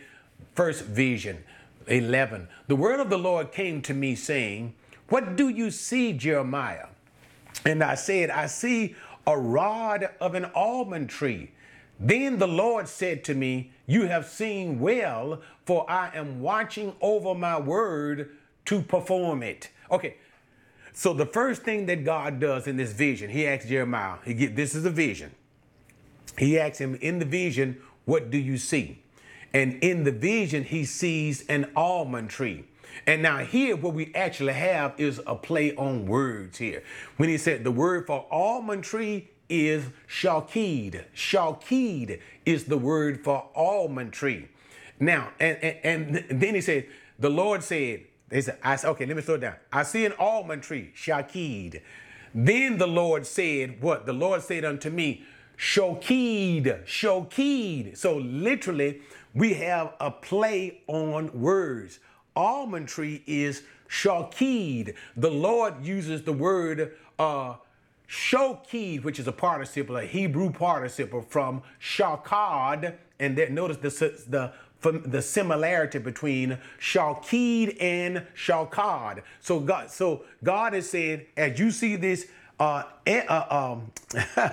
First 0.55 0.85
vision 0.85 1.43
11. 1.87 2.49
The 2.67 2.77
word 2.77 3.01
of 3.01 3.11
the 3.11 3.19
Lord 3.19 3.53
came 3.53 3.83
to 3.83 3.95
me 3.95 4.15
saying, 4.15 4.75
What 5.09 5.37
do 5.37 5.49
you 5.49 5.71
see, 5.71 6.13
Jeremiah? 6.13 6.87
And 7.65 7.83
I 7.83 7.95
said, 7.95 8.31
I 8.31 8.47
see 8.47 8.95
a 9.27 9.37
rod 9.37 10.09
of 10.21 10.35
an 10.35 10.47
almond 10.55 11.09
tree. 11.09 11.53
Then 11.99 12.39
the 12.39 12.49
Lord 12.49 12.89
said 12.89 13.25
to 13.25 13.35
me, 13.35 13.73
You 13.87 14.07
have 14.07 14.27
seen 14.27 14.81
well, 14.81 15.41
for 15.65 15.89
I 15.91 16.11
am 16.15 16.41
watching 16.41 16.95
over 17.01 17.35
my 17.35 17.59
word 17.59 18.31
to 18.67 18.83
perform 18.83 19.43
it. 19.43 19.71
Okay, 19.91 20.17
so 20.93 21.13
the 21.13 21.27
first 21.27 21.63
thing 21.63 21.87
that 21.87 22.05
God 22.05 22.41
does 22.41 22.67
in 22.67 22.77
this 22.77 22.93
vision, 22.93 23.31
he 23.31 23.47
asks 23.47 23.69
Jeremiah, 23.69 24.19
he 24.25 24.35
get, 24.35 24.57
this 24.57 24.75
is 24.75 24.85
a 24.85 24.91
vision. 24.91 25.31
He 26.39 26.59
asks 26.59 26.79
him 26.79 26.97
in 26.97 27.19
the 27.19 27.25
vision, 27.25 27.81
What 28.05 28.31
do 28.31 28.39
you 28.39 28.59
see? 28.59 29.03
And 29.57 29.83
in 29.83 30.05
the 30.05 30.13
vision, 30.13 30.65
he 30.65 30.85
sees 30.85 31.47
an 31.47 31.71
almond 31.75 32.29
tree. 32.29 32.67
And 33.07 33.23
now 33.23 33.39
here, 33.39 33.75
what 33.75 33.95
we 33.95 34.15
actually 34.15 34.53
have 34.53 34.93
is 34.99 35.19
a 35.27 35.35
play 35.35 35.75
on 35.77 36.05
words 36.05 36.59
here. 36.59 36.83
When 37.17 37.31
he 37.31 37.39
said 37.39 37.65
the 37.65 37.71
word 37.71 38.07
for 38.07 38.27
almond 38.31 38.85
tree 38.85 39.31
is 39.49 39.85
shalkid. 40.07 41.07
Shalkid 41.15 42.21
is 42.45 42.67
the 42.67 42.77
word 42.77 43.25
for 43.25 43.49
almond 43.55 44.13
tree. 44.13 44.49
Now, 45.01 45.31
and, 45.41 45.57
and, 45.65 46.17
and 46.29 46.43
then 46.43 46.55
he 46.55 46.61
said, 46.61 46.85
the 47.19 47.31
Lord 47.31 47.63
said, 47.63 48.03
they 48.29 48.43
said, 48.43 48.59
I 48.63 48.77
said, 48.77 48.91
okay, 48.91 49.07
let 49.07 49.17
me 49.17 49.23
slow 49.23 49.37
it 49.37 49.41
down. 49.41 49.55
I 49.73 49.85
see 49.85 50.05
an 50.05 50.13
almond 50.19 50.65
tree, 50.65 50.93
shalkid. 50.95 51.81
Then 52.35 52.77
the 52.77 52.87
Lord 52.87 53.25
said, 53.25 53.81
what? 53.81 54.05
The 54.05 54.13
Lord 54.13 54.43
said 54.43 54.67
unto 54.67 54.91
me, 54.91 55.25
Shokid, 55.57 56.85
Shokid. 56.85 57.97
So 57.97 58.19
literally, 58.19 59.01
we 59.37 59.55
have 59.55 59.95
a 60.01 60.11
play 60.11 60.81
on 60.89 61.31
words 61.41 62.01
almond 62.37 62.89
tree 62.89 63.23
is 63.27 63.63
shakid. 63.89 64.95
The 65.17 65.31
Lord 65.31 65.85
uses 65.85 66.23
the 66.23 66.33
word 66.33 66.93
uh, 67.19 67.55
shokid, 68.09 69.03
which 69.03 69.19
is 69.19 69.27
a 69.27 69.33
participle, 69.33 69.97
a 69.97 70.05
Hebrew 70.05 70.53
participle 70.53 71.23
from 71.23 71.63
shakad. 71.81 72.95
And 73.19 73.37
then 73.37 73.55
notice 73.55 73.79
the, 73.79 74.53
the, 74.83 74.99
the 74.99 75.23
similarity 75.23 75.99
between 75.99 76.59
shakid 76.79 77.77
and 77.81 78.27
shakad. 78.37 79.23
So 79.41 79.61
God, 79.61 79.91
so 79.91 80.25
God 80.45 80.75
has 80.75 80.91
said, 80.91 81.27
as 81.37 81.59
you 81.59 81.71
see 81.71 81.97
this, 81.97 82.27
uh, 82.61 82.85
uh, 83.07 83.77
um, 83.77 83.91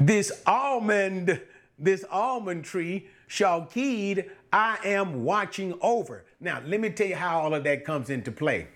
this 0.00 0.30
almond, 0.46 1.40
this 1.78 2.04
almond 2.10 2.64
tree, 2.64 3.08
shakid, 3.28 4.30
I 4.52 4.78
am 4.84 5.24
watching 5.24 5.76
over. 5.80 6.24
Now, 6.40 6.62
let 6.64 6.80
me 6.80 6.90
tell 6.90 7.06
you 7.06 7.16
how 7.16 7.40
all 7.40 7.54
of 7.54 7.64
that 7.64 7.84
comes 7.84 8.10
into 8.10 8.30
play. 8.30 8.68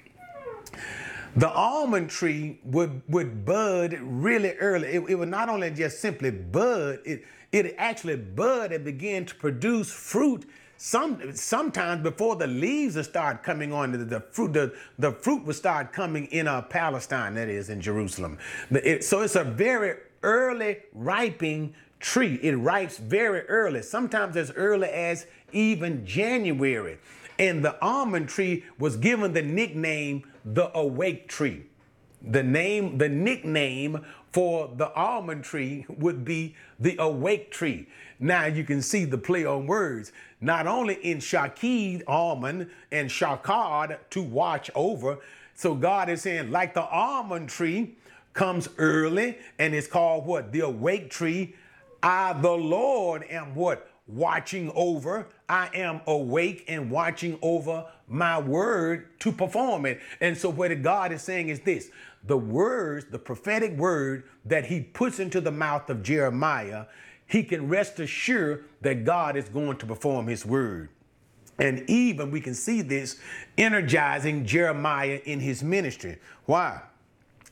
The 1.36 1.48
almond 1.48 2.10
tree 2.10 2.58
would, 2.64 3.02
would 3.08 3.44
bud 3.44 3.96
really 4.00 4.52
early. 4.54 4.88
It, 4.88 5.04
it 5.08 5.14
would 5.14 5.28
not 5.28 5.48
only 5.48 5.70
just 5.70 6.00
simply 6.00 6.30
bud, 6.30 7.00
it, 7.04 7.24
it 7.52 7.74
actually 7.78 8.16
bud 8.16 8.72
and 8.72 8.84
begin 8.84 9.24
to 9.26 9.34
produce 9.34 9.90
fruit 9.90 10.44
some 10.80 11.34
sometimes 11.34 12.04
before 12.04 12.36
the 12.36 12.46
leaves 12.46 12.94
will 12.94 13.02
start 13.02 13.42
coming 13.42 13.72
on 13.72 13.90
the, 13.90 13.98
the 13.98 14.20
fruit 14.30 14.52
the, 14.52 14.72
the 14.96 15.10
fruit 15.10 15.44
will 15.44 15.52
start 15.52 15.92
coming 15.92 16.26
in 16.26 16.46
uh, 16.46 16.62
palestine 16.62 17.34
that 17.34 17.48
is 17.48 17.68
in 17.68 17.80
jerusalem 17.80 18.38
it, 18.70 19.02
so 19.02 19.22
it's 19.22 19.34
a 19.34 19.42
very 19.42 19.96
early 20.22 20.78
ripening 20.92 21.74
tree 22.00 22.34
it 22.42 22.56
ripes 22.56 22.98
very 22.98 23.42
early 23.42 23.82
sometimes 23.82 24.36
as 24.36 24.50
early 24.52 24.88
as 24.88 25.26
even 25.52 26.04
January. 26.06 26.98
And 27.38 27.64
the 27.64 27.80
almond 27.82 28.28
tree 28.28 28.64
was 28.78 28.96
given 28.96 29.32
the 29.32 29.42
nickname 29.42 30.24
the 30.44 30.76
awake 30.76 31.28
tree. 31.28 31.66
The 32.20 32.42
name, 32.42 32.98
the 32.98 33.08
nickname 33.08 34.04
for 34.32 34.70
the 34.76 34.92
almond 34.94 35.44
tree 35.44 35.86
would 35.88 36.24
be 36.24 36.56
the 36.80 36.96
awake 36.98 37.50
tree. 37.50 37.88
Now 38.18 38.46
you 38.46 38.64
can 38.64 38.82
see 38.82 39.04
the 39.04 39.18
play 39.18 39.44
on 39.44 39.66
words. 39.66 40.12
Not 40.40 40.66
only 40.66 40.94
in 40.94 41.18
Shakid, 41.18 42.02
almond, 42.06 42.70
and 42.90 43.08
Shakad, 43.08 43.98
to 44.10 44.22
watch 44.22 44.70
over. 44.74 45.18
So 45.54 45.74
God 45.74 46.08
is 46.08 46.22
saying, 46.22 46.50
like 46.50 46.74
the 46.74 46.84
almond 46.84 47.48
tree 47.48 47.96
comes 48.32 48.68
early 48.78 49.38
and 49.58 49.74
it's 49.74 49.86
called 49.86 50.26
what? 50.26 50.52
The 50.52 50.60
awake 50.60 51.10
tree. 51.10 51.54
I, 52.02 52.32
the 52.34 52.50
Lord, 52.52 53.24
am 53.28 53.54
what? 53.54 53.88
watching 54.08 54.72
over. 54.74 55.28
I 55.48 55.68
am 55.74 56.00
awake 56.06 56.64
and 56.66 56.90
watching 56.90 57.38
over 57.42 57.86
my 58.08 58.40
word 58.40 59.20
to 59.20 59.30
perform 59.30 59.86
it. 59.86 60.00
And 60.20 60.36
so, 60.36 60.48
what 60.48 60.82
God 60.82 61.12
is 61.12 61.22
saying 61.22 61.50
is 61.50 61.60
this 61.60 61.90
the 62.24 62.36
words, 62.36 63.06
the 63.10 63.18
prophetic 63.18 63.76
word 63.76 64.24
that 64.46 64.66
he 64.66 64.80
puts 64.80 65.20
into 65.20 65.40
the 65.40 65.52
mouth 65.52 65.88
of 65.90 66.02
Jeremiah, 66.02 66.86
he 67.26 67.42
can 67.42 67.68
rest 67.68 68.00
assured 68.00 68.64
that 68.80 69.04
God 69.04 69.36
is 69.36 69.48
going 69.48 69.76
to 69.78 69.86
perform 69.86 70.26
his 70.26 70.44
word. 70.44 70.88
And 71.60 71.88
even 71.90 72.30
we 72.30 72.40
can 72.40 72.54
see 72.54 72.82
this 72.82 73.18
energizing 73.56 74.46
Jeremiah 74.46 75.20
in 75.24 75.40
his 75.40 75.62
ministry. 75.62 76.18
Why? 76.46 76.80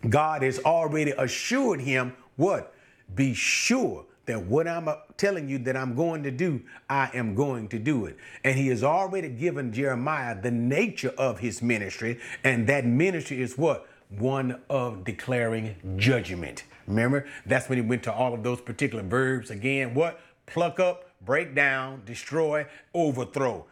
God 0.08 0.42
has 0.42 0.60
already 0.60 1.10
assured 1.12 1.80
him 1.80 2.14
what? 2.36 2.72
Be 3.14 3.34
sure 3.34 4.04
that 4.26 4.44
what 4.44 4.68
I'm 4.68 4.88
uh, 4.88 4.96
telling 5.16 5.48
you 5.48 5.58
that 5.58 5.76
I'm 5.76 5.94
going 5.94 6.22
to 6.24 6.30
do, 6.30 6.60
I 6.90 7.10
am 7.14 7.34
going 7.34 7.68
to 7.68 7.78
do 7.78 8.06
it. 8.06 8.16
And 8.44 8.58
he 8.58 8.68
has 8.68 8.82
already 8.84 9.28
given 9.28 9.72
Jeremiah 9.72 10.40
the 10.40 10.50
nature 10.50 11.14
of 11.16 11.38
his 11.38 11.62
ministry, 11.62 12.20
and 12.44 12.66
that 12.68 12.84
ministry 12.84 13.40
is 13.40 13.56
what? 13.56 13.88
one 14.08 14.60
of 14.70 15.04
declaring 15.04 15.76
judgment. 15.96 16.64
Remember, 16.86 17.26
that's 17.44 17.68
when 17.68 17.78
he 17.78 17.82
went 17.82 18.02
to 18.04 18.12
all 18.12 18.34
of 18.34 18.42
those 18.42 18.60
particular 18.60 19.02
verbs 19.02 19.50
again. 19.50 19.94
What? 19.94 20.20
Pluck 20.46 20.78
up, 20.78 21.10
break 21.24 21.54
down, 21.54 22.02
destroy, 22.04 22.66
overthrow. 22.94 23.66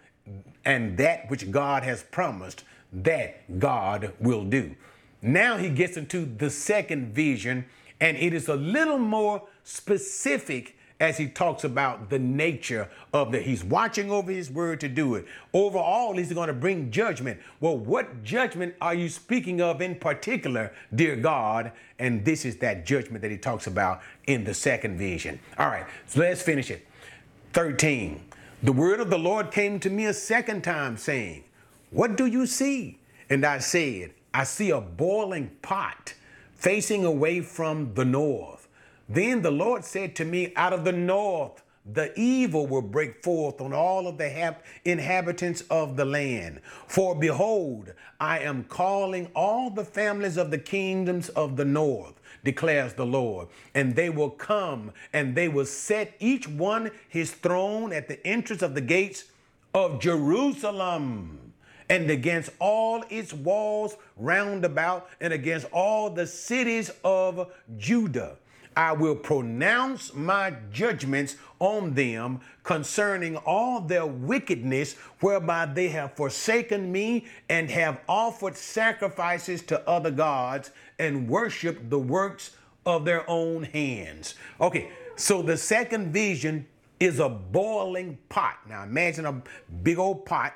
And 0.64 0.96
that 0.98 1.30
which 1.30 1.50
God 1.50 1.84
has 1.84 2.02
promised, 2.02 2.64
that 2.92 3.58
God 3.58 4.12
will 4.18 4.44
do. 4.44 4.74
Now 5.22 5.56
he 5.56 5.70
gets 5.70 5.96
into 5.96 6.24
the 6.24 6.50
second 6.50 7.14
vision, 7.14 7.66
and 8.04 8.18
it 8.18 8.34
is 8.34 8.48
a 8.48 8.54
little 8.54 8.98
more 8.98 9.42
specific 9.62 10.76
as 11.00 11.16
he 11.16 11.26
talks 11.26 11.64
about 11.64 12.10
the 12.10 12.18
nature 12.18 12.86
of 13.14 13.32
that. 13.32 13.40
he's 13.40 13.64
watching 13.64 14.10
over 14.10 14.30
his 14.30 14.50
word 14.50 14.78
to 14.80 14.88
do 14.90 15.14
it. 15.14 15.24
Overall 15.54 16.14
he's 16.14 16.30
going 16.30 16.48
to 16.48 16.52
bring 16.52 16.90
judgment. 16.90 17.40
Well 17.60 17.78
what 17.78 18.22
judgment 18.22 18.74
are 18.82 18.92
you 18.94 19.08
speaking 19.08 19.62
of 19.62 19.80
in 19.80 19.94
particular 19.94 20.70
dear 20.94 21.16
god? 21.16 21.72
And 21.98 22.22
this 22.26 22.44
is 22.44 22.58
that 22.58 22.84
judgment 22.84 23.22
that 23.22 23.30
he 23.30 23.38
talks 23.38 23.66
about 23.66 24.02
in 24.26 24.44
the 24.44 24.52
second 24.52 24.98
vision. 24.98 25.40
All 25.58 25.68
right 25.68 25.86
so 26.06 26.20
let's 26.20 26.42
finish 26.42 26.70
it. 26.70 26.86
13 27.54 28.20
the 28.62 28.72
word 28.72 29.00
of 29.00 29.08
the 29.08 29.18
lord 29.18 29.50
came 29.50 29.80
to 29.80 29.88
me 29.88 30.06
a 30.06 30.12
second 30.12 30.62
time 30.62 30.96
saying 30.96 31.44
what 31.90 32.16
do 32.16 32.26
you 32.26 32.46
see 32.46 32.98
and 33.30 33.44
i 33.44 33.58
said 33.58 34.10
i 34.32 34.42
see 34.42 34.70
a 34.70 34.80
boiling 34.80 35.48
pot 35.62 36.14
facing 36.64 37.05
away 37.05 37.42
from 37.42 37.92
the 37.92 38.07
north. 38.07 38.68
Then 39.07 39.42
the 39.42 39.50
Lord 39.50 39.85
said 39.85 40.16
to 40.16 40.24
me, 40.24 40.50
Out 40.57 40.72
of 40.72 40.83
the 40.83 40.92
north, 40.92 41.62
the 41.85 42.18
evil 42.18 42.66
will 42.66 42.81
break 42.81 43.22
forth 43.22 43.61
on 43.61 43.74
all 43.74 44.09
of 44.09 44.16
the 44.16 44.57
inhabitants 44.87 45.61
of 45.68 45.98
the 45.98 46.07
land. 46.07 46.62
For 46.87 47.14
behold, 47.14 47.92
I 48.18 48.38
am 48.38 48.64
calling 48.64 49.31
all 49.37 49.68
the 49.68 49.85
families 49.85 50.38
of 50.38 50.50
the 50.50 50.57
kingdoms 50.57 51.29
of 51.29 51.59
the 51.59 51.66
north, 51.66 52.14
declares 52.44 52.94
the 52.94 53.05
Lord, 53.05 53.48
and 53.74 53.94
they 53.94 54.09
will 54.09 54.31
come 54.31 54.90
and 55.12 55.35
they 55.35 55.48
will 55.48 55.66
set 55.66 56.14
each 56.18 56.48
one 56.48 56.90
his 57.11 57.33
throne 57.33 57.92
at 57.92 58.09
the 58.09 58.27
entrance 58.27 58.62
of 58.62 58.74
the 58.74 58.81
gates 58.81 59.24
of 59.74 60.00
Jerusalem 60.00 61.43
and 61.88 62.10
against 62.10 62.50
all 62.58 63.04
its 63.10 63.32
walls 63.32 63.96
round 64.16 64.64
about 64.64 65.08
and 65.20 65.32
against 65.32 65.66
all 65.72 66.10
the 66.10 66.26
cities 66.26 66.90
of 67.04 67.52
Judah. 67.76 68.36
I 68.76 68.92
will 68.92 69.14
pronounce 69.14 70.14
my 70.14 70.54
judgments 70.72 71.36
on 71.60 71.94
them 71.94 72.40
concerning 72.64 73.36
all 73.36 73.80
their 73.80 74.04
wickedness, 74.04 74.94
whereby 75.20 75.66
they 75.66 75.88
have 75.88 76.16
forsaken 76.16 76.90
me 76.90 77.26
and 77.48 77.70
have 77.70 78.00
offered 78.08 78.56
sacrifices 78.56 79.62
to 79.62 79.88
other 79.88 80.10
gods 80.10 80.72
and 80.98 81.28
worshiped 81.28 81.88
the 81.88 81.98
works 81.98 82.56
of 82.84 83.04
their 83.04 83.28
own 83.30 83.62
hands. 83.62 84.34
Okay, 84.60 84.90
so 85.16 85.40
the 85.40 85.56
second 85.56 86.12
vision 86.12 86.66
is 86.98 87.20
a 87.20 87.28
boiling 87.28 88.18
pot. 88.28 88.58
Now 88.68 88.82
imagine 88.82 89.26
a 89.26 89.42
big 89.82 89.98
old 89.98 90.26
pot, 90.26 90.54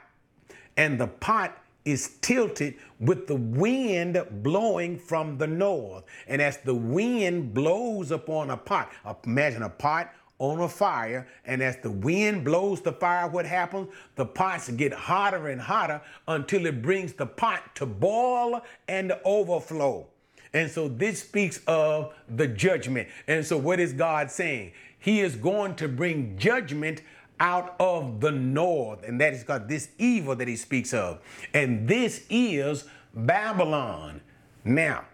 and 0.79 0.99
the 0.99 1.09
pot 1.09 1.61
is 1.85 2.17
tilted 2.23 2.75
with 3.01 3.27
the 3.27 3.35
wind 3.35 4.23
blowing 4.43 4.99
from 4.99 5.37
the 5.37 5.47
north. 5.47 6.05
And 6.27 6.41
as 6.41 6.59
the 6.59 6.75
wind 6.75 7.53
blows 7.53 8.11
upon 8.11 8.51
a 8.51 8.57
pot, 8.57 8.91
imagine 9.25 9.63
a 9.63 9.69
pot 9.69 10.15
on 10.39 10.61
a 10.61 10.69
fire, 10.69 11.27
and 11.45 11.61
as 11.61 11.79
the 11.79 11.91
wind 11.91 12.45
blows 12.45 12.81
the 12.81 12.93
fire, 12.93 13.27
what 13.27 13.45
happens? 13.45 13.89
The 14.15 14.25
pots 14.25 14.69
get 14.71 14.93
hotter 14.93 15.49
and 15.49 15.61
hotter 15.61 16.01
until 16.29 16.65
it 16.67 16.81
brings 16.81 17.13
the 17.13 17.27
pot 17.27 17.75
to 17.75 17.87
boil 17.87 18.63
and 18.87 19.13
overflow. 19.25 20.07
And 20.53 20.71
so 20.71 20.87
this 20.87 21.23
speaks 21.23 21.61
of 21.67 22.15
the 22.29 22.47
judgment. 22.47 23.09
And 23.27 23.45
so 23.45 23.57
what 23.57 23.81
is 23.81 23.93
God 23.93 24.31
saying? 24.31 24.73
He 25.01 25.21
is 25.21 25.35
going 25.35 25.75
to 25.77 25.89
bring 25.89 26.39
judgment 26.39 27.03
out 27.41 27.77
of 27.79 28.21
the 28.21 28.31
north, 28.33 29.03
and 29.05 29.21
that 29.21 29.33
is 29.33 29.45
God, 29.45 29.69
this 29.69 29.89
evil 29.99 30.35
that 30.37 30.49
he 30.49 30.57
speaks 30.57 30.93
of. 30.93 31.21
And 31.55 31.89
this 31.89 32.25
is 32.31 32.85
Babylon. 33.15 34.21
Now, 34.65 35.05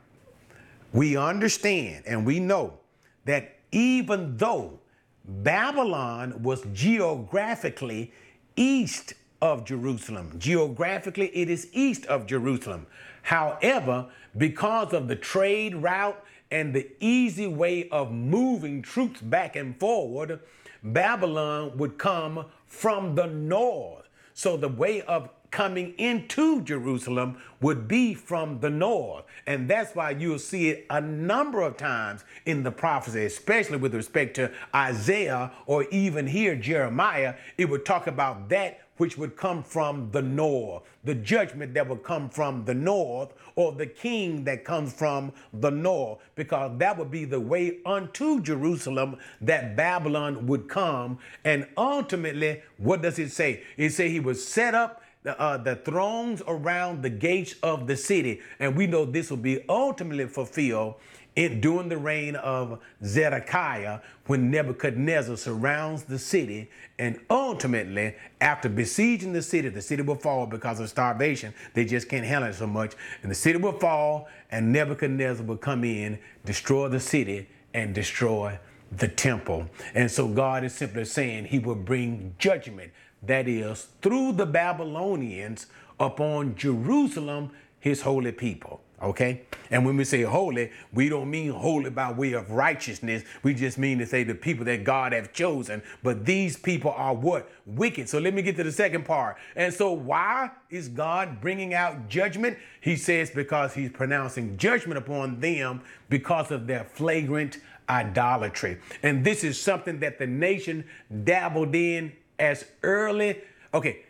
we 0.93 1.17
understand 1.17 2.05
and 2.07 2.25
we 2.25 2.41
know 2.41 2.79
that 3.25 3.57
even 3.73 4.37
though 4.37 4.79
Babylon 5.25 6.43
was 6.43 6.63
geographically 6.73 8.13
east 8.57 9.15
of 9.43 9.65
Jerusalem, 9.65 10.35
geographically 10.39 11.29
it 11.37 11.51
is 11.51 11.69
east 11.73 12.07
of 12.07 12.27
Jerusalem. 12.27 12.87
However, 13.23 14.07
because 14.37 14.93
of 14.93 15.09
the 15.09 15.17
trade 15.17 15.75
route 15.75 16.23
and 16.51 16.75
the 16.75 16.89
easy 17.01 17.47
way 17.47 17.89
of 17.89 18.13
moving 18.13 18.83
troops 18.83 19.21
back 19.21 19.57
and 19.57 19.79
forward, 19.81 20.41
Babylon 20.85 21.77
would 21.79 21.99
come 21.99 22.45
from 22.67 23.15
the 23.15 23.27
north. 23.27 24.09
So 24.35 24.57
the 24.57 24.69
way 24.69 25.01
of 25.03 25.31
coming 25.55 25.95
into 25.99 26.61
Jerusalem 26.63 27.39
would 27.61 27.87
be 27.87 28.13
from 28.13 28.59
the 28.59 28.71
north. 28.71 29.25
And 29.47 29.71
that's 29.71 29.95
why 29.95 30.11
you'll 30.11 30.41
see 30.41 30.71
it 30.71 30.87
a 30.91 31.01
number 31.01 31.63
of 31.63 31.77
times 31.77 32.25
in 32.45 32.65
the 32.65 32.73
prophecy, 32.73 33.25
especially 33.25 33.77
with 33.77 33.95
respect 33.95 34.35
to 34.35 34.51
Isaiah 34.75 35.53
or 35.67 35.85
even 35.85 36.27
here, 36.27 36.57
Jeremiah. 36.57 37.35
It 37.57 37.71
would 37.71 37.87
talk 37.87 38.09
about 38.09 38.49
that 38.49 38.81
which 38.97 39.19
would 39.19 39.37
come 39.37 39.63
from 39.63 40.11
the 40.13 40.23
north, 40.23 40.83
the 41.03 41.15
judgment 41.15 41.75
that 41.75 41.89
would 41.89 42.03
come 42.03 42.29
from 42.29 42.65
the 42.65 42.75
north, 42.75 43.33
or 43.57 43.73
the 43.73 43.87
king 43.87 44.45
that 44.45 44.65
comes 44.65 44.93
from 44.93 45.33
the 45.53 45.71
north, 45.71 46.19
because 46.35 46.71
that 46.79 46.97
would 46.97 47.11
be 47.11 47.25
the 47.25 47.41
way 47.41 47.79
unto 47.85 48.41
Jerusalem 48.41 49.17
that 49.41 49.77
Babylon 49.77 50.47
would 50.47 50.69
come. 50.69 51.19
And 51.45 51.67
ultimately, 51.77 52.63
what 52.79 53.03
does 53.03 53.19
it 53.19 53.31
say? 53.31 53.63
It 53.77 53.91
say 53.91 54.09
he 54.09 54.21
was 54.21 54.47
set 54.47 54.75
up 54.75 55.03
the, 55.25 55.41
uh, 55.41 55.57
the 55.57 55.77
thrones 55.77 56.43
around 56.47 57.03
the 57.03 57.11
gates 57.11 57.55
of 57.63 57.87
the 57.87 57.97
city. 57.97 58.41
And 58.61 58.77
we 58.77 58.87
know 58.87 59.05
this 59.05 59.31
will 59.31 59.39
be 59.39 59.65
ultimately 59.69 60.27
fulfilled 60.27 60.97
in, 61.37 61.61
during 61.61 61.89
the 61.89 61.97
reign 61.97 62.37
of 62.37 62.81
Zedekiah 63.05 64.01
when 64.27 64.51
Nebuchadnezzar 64.51 65.37
surrounds 65.37 66.05
the 66.05 66.19
city. 66.19 66.71
And 66.99 67.19
ultimately, 67.29 68.15
after 68.41 68.69
besieging 68.69 69.33
the 69.33 69.43
city, 69.43 69.69
the 69.69 69.83
city 69.83 70.03
will 70.03 70.15
fall 70.15 70.47
because 70.47 70.81
of 70.81 70.89
starvation. 70.89 71.53
They 71.75 71.85
just 71.85 72.09
can't 72.09 72.25
handle 72.25 72.51
it 72.51 72.55
so 72.55 72.67
much. 72.67 72.95
And 73.23 73.31
the 73.31 73.35
city 73.37 73.59
will 73.59 73.79
fall, 73.79 74.29
and 74.51 74.73
Nebuchadnezzar 74.73 75.45
will 75.45 75.57
come 75.57 75.85
in, 75.85 76.19
destroy 76.45 76.89
the 76.89 77.01
city, 77.01 77.49
and 77.73 77.95
destroy 77.95 78.59
the 78.93 79.09
temple. 79.09 79.69
And 79.95 80.09
so 80.11 80.29
God 80.29 80.63
is 80.63 80.73
simply 80.73 81.05
saying 81.05 81.47
he 81.47 81.59
will 81.59 81.75
bring 81.75 82.35
judgment, 82.39 82.93
that 83.25 83.49
is, 83.49 83.89
through 84.03 84.33
the 84.33 84.47
Babylonians 84.47 85.67
upon 85.99 86.55
Jerusalem, 86.55 87.51
his 87.81 88.03
holy 88.03 88.33
people. 88.33 88.84
Okay? 89.03 89.43
And 89.71 89.85
when 89.85 89.97
we 89.97 90.05
say 90.05 90.23
holy, 90.23 90.71
we 90.93 91.09
don't 91.09 91.31
mean 91.31 91.51
holy 91.51 91.91
by 91.91 92.13
way 92.13 92.33
of 92.33 92.51
righteousness. 92.51 93.25
We 93.43 93.55
just 93.55 93.77
mean 93.77 93.99
to 93.99 94.07
say 94.07 94.25
the 94.25 94.35
people 94.35 94.65
that 94.67 94.85
God 94.85 95.13
have 95.13 95.33
chosen. 95.33 95.83
But 96.03 96.25
these 96.25 96.57
people 96.57 96.93
are 96.93 97.15
what? 97.15 97.51
Wicked. 97.67 98.09
So 98.09 98.19
let 98.19 98.35
me 98.35 98.43
get 98.43 98.57
to 98.57 98.65
the 98.65 98.73
second 98.73 99.05
part. 99.05 99.37
And 99.57 99.75
so 99.75 99.93
why 99.93 100.51
is 100.71 100.89
God 100.89 101.41
bringing 101.41 101.75
out 101.75 102.09
judgment? 102.09 102.57
He 102.81 102.97
says 102.97 103.31
because 103.31 103.75
he's 103.75 103.91
pronouncing 103.91 104.57
judgment 104.57 104.99
upon 104.99 105.41
them 105.41 105.83
because 106.09 106.51
of 106.51 106.67
their 106.67 106.85
flagrant 106.85 107.59
idolatry. 107.89 108.79
And 109.03 109.25
this 109.25 109.45
is 109.45 109.61
something 109.61 110.01
that 110.01 110.19
the 110.19 110.27
nation 110.27 110.85
dabbled 111.25 111.75
in 111.75 112.13
as 112.39 112.65
early, 112.83 113.41
okay, 113.73 114.05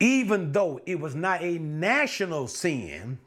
even 0.00 0.52
though 0.52 0.80
it 0.86 0.98
was 0.98 1.14
not 1.14 1.42
a 1.42 1.58
national 1.58 2.46
sin, 2.48 3.18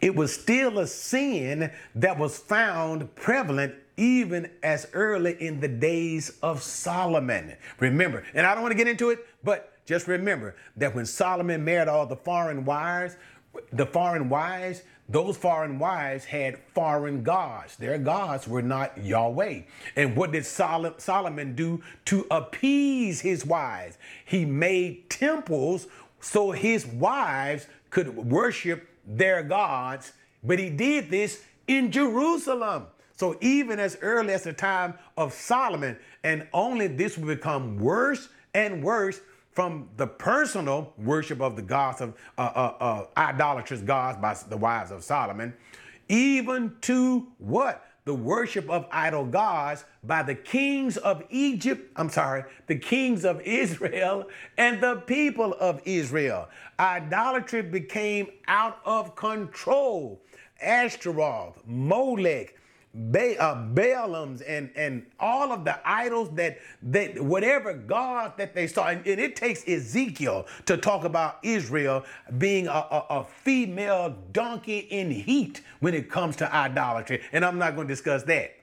it 0.00 0.14
was 0.14 0.34
still 0.34 0.78
a 0.78 0.86
sin 0.86 1.70
that 1.94 2.18
was 2.18 2.38
found 2.38 3.14
prevalent 3.14 3.74
even 3.96 4.48
as 4.62 4.86
early 4.92 5.36
in 5.42 5.60
the 5.60 5.68
days 5.68 6.38
of 6.42 6.62
Solomon. 6.62 7.56
Remember, 7.80 8.24
and 8.32 8.46
I 8.46 8.54
don't 8.54 8.62
want 8.62 8.72
to 8.72 8.78
get 8.78 8.86
into 8.86 9.10
it, 9.10 9.26
but 9.42 9.72
just 9.84 10.06
remember 10.06 10.54
that 10.76 10.94
when 10.94 11.04
Solomon 11.04 11.64
married 11.64 11.88
all 11.88 12.06
the 12.06 12.16
foreign 12.16 12.64
wives, 12.64 13.16
the 13.72 13.86
foreign 13.86 14.28
wives, 14.28 14.82
those 15.08 15.36
foreign 15.38 15.78
wives 15.78 16.26
had 16.26 16.58
foreign 16.74 17.22
gods. 17.22 17.76
Their 17.76 17.98
gods 17.98 18.46
were 18.46 18.62
not 18.62 19.02
Yahweh. 19.02 19.62
And 19.96 20.14
what 20.14 20.32
did 20.32 20.44
Solomon 20.44 21.54
do 21.54 21.82
to 22.04 22.26
appease 22.30 23.22
his 23.22 23.46
wives? 23.46 23.96
He 24.26 24.44
made 24.44 25.08
temples 25.08 25.86
so 26.20 26.50
his 26.50 26.86
wives 26.86 27.66
could 27.90 28.14
worship 28.16 28.86
their 29.08 29.42
gods, 29.42 30.12
but 30.44 30.58
he 30.58 30.70
did 30.70 31.10
this 31.10 31.42
in 31.66 31.90
Jerusalem. 31.90 32.86
So 33.16 33.36
even 33.40 33.80
as 33.80 33.98
early 34.00 34.32
as 34.34 34.44
the 34.44 34.52
time 34.52 34.94
of 35.16 35.32
Solomon, 35.32 35.96
and 36.22 36.46
only 36.52 36.86
this 36.86 37.18
will 37.18 37.26
become 37.26 37.78
worse 37.78 38.28
and 38.54 38.82
worse 38.84 39.20
from 39.52 39.88
the 39.96 40.06
personal 40.06 40.92
worship 40.98 41.40
of 41.40 41.56
the 41.56 41.62
gods 41.62 42.00
of 42.00 42.14
uh, 42.36 42.42
uh, 42.42 42.74
uh, 42.78 43.06
idolatrous 43.16 43.80
gods 43.80 44.16
by 44.18 44.36
the 44.48 44.56
wives 44.56 44.92
of 44.92 45.02
Solomon, 45.02 45.52
even 46.08 46.76
to 46.82 47.26
what? 47.38 47.87
The 48.08 48.14
worship 48.14 48.70
of 48.70 48.86
idol 48.90 49.26
gods 49.26 49.84
by 50.02 50.22
the 50.22 50.34
kings 50.34 50.96
of 50.96 51.22
Egypt, 51.28 51.92
I'm 51.94 52.08
sorry, 52.08 52.44
the 52.66 52.78
kings 52.78 53.22
of 53.22 53.42
Israel 53.42 54.30
and 54.56 54.82
the 54.82 54.96
people 54.96 55.52
of 55.60 55.82
Israel. 55.84 56.48
Idolatry 56.80 57.60
became 57.60 58.28
out 58.46 58.78
of 58.86 59.14
control. 59.14 60.22
Ashtaroth, 60.58 61.60
Molech, 61.66 62.57
ba- 62.98 63.40
uh, 63.40 63.54
Baalams 63.54 64.42
and 64.46 64.70
and 64.76 65.06
all 65.20 65.52
of 65.52 65.64
the 65.64 65.78
idols 65.88 66.30
that 66.34 66.58
that 66.82 67.20
whatever 67.22 67.72
God 67.72 68.32
that 68.36 68.54
they 68.54 68.66
saw, 68.66 68.88
and, 68.88 69.06
and, 69.06 69.20
it 69.20 69.36
takes 69.36 69.66
Ezekiel 69.66 70.46
to 70.66 70.76
talk 70.76 71.04
about 71.04 71.38
Israel 71.42 72.04
being 72.38 72.66
a, 72.66 72.70
a, 72.70 73.06
a, 73.10 73.24
female 73.24 74.16
donkey 74.32 74.78
in 74.78 75.10
heat 75.10 75.62
when 75.80 75.94
it 75.94 76.10
comes 76.10 76.36
to 76.36 76.54
idolatry, 76.54 77.22
and 77.32 77.44
I'm 77.44 77.58
not 77.58 77.74
going 77.74 77.86
to 77.86 77.92
discuss 77.92 78.22
that. 78.24 78.56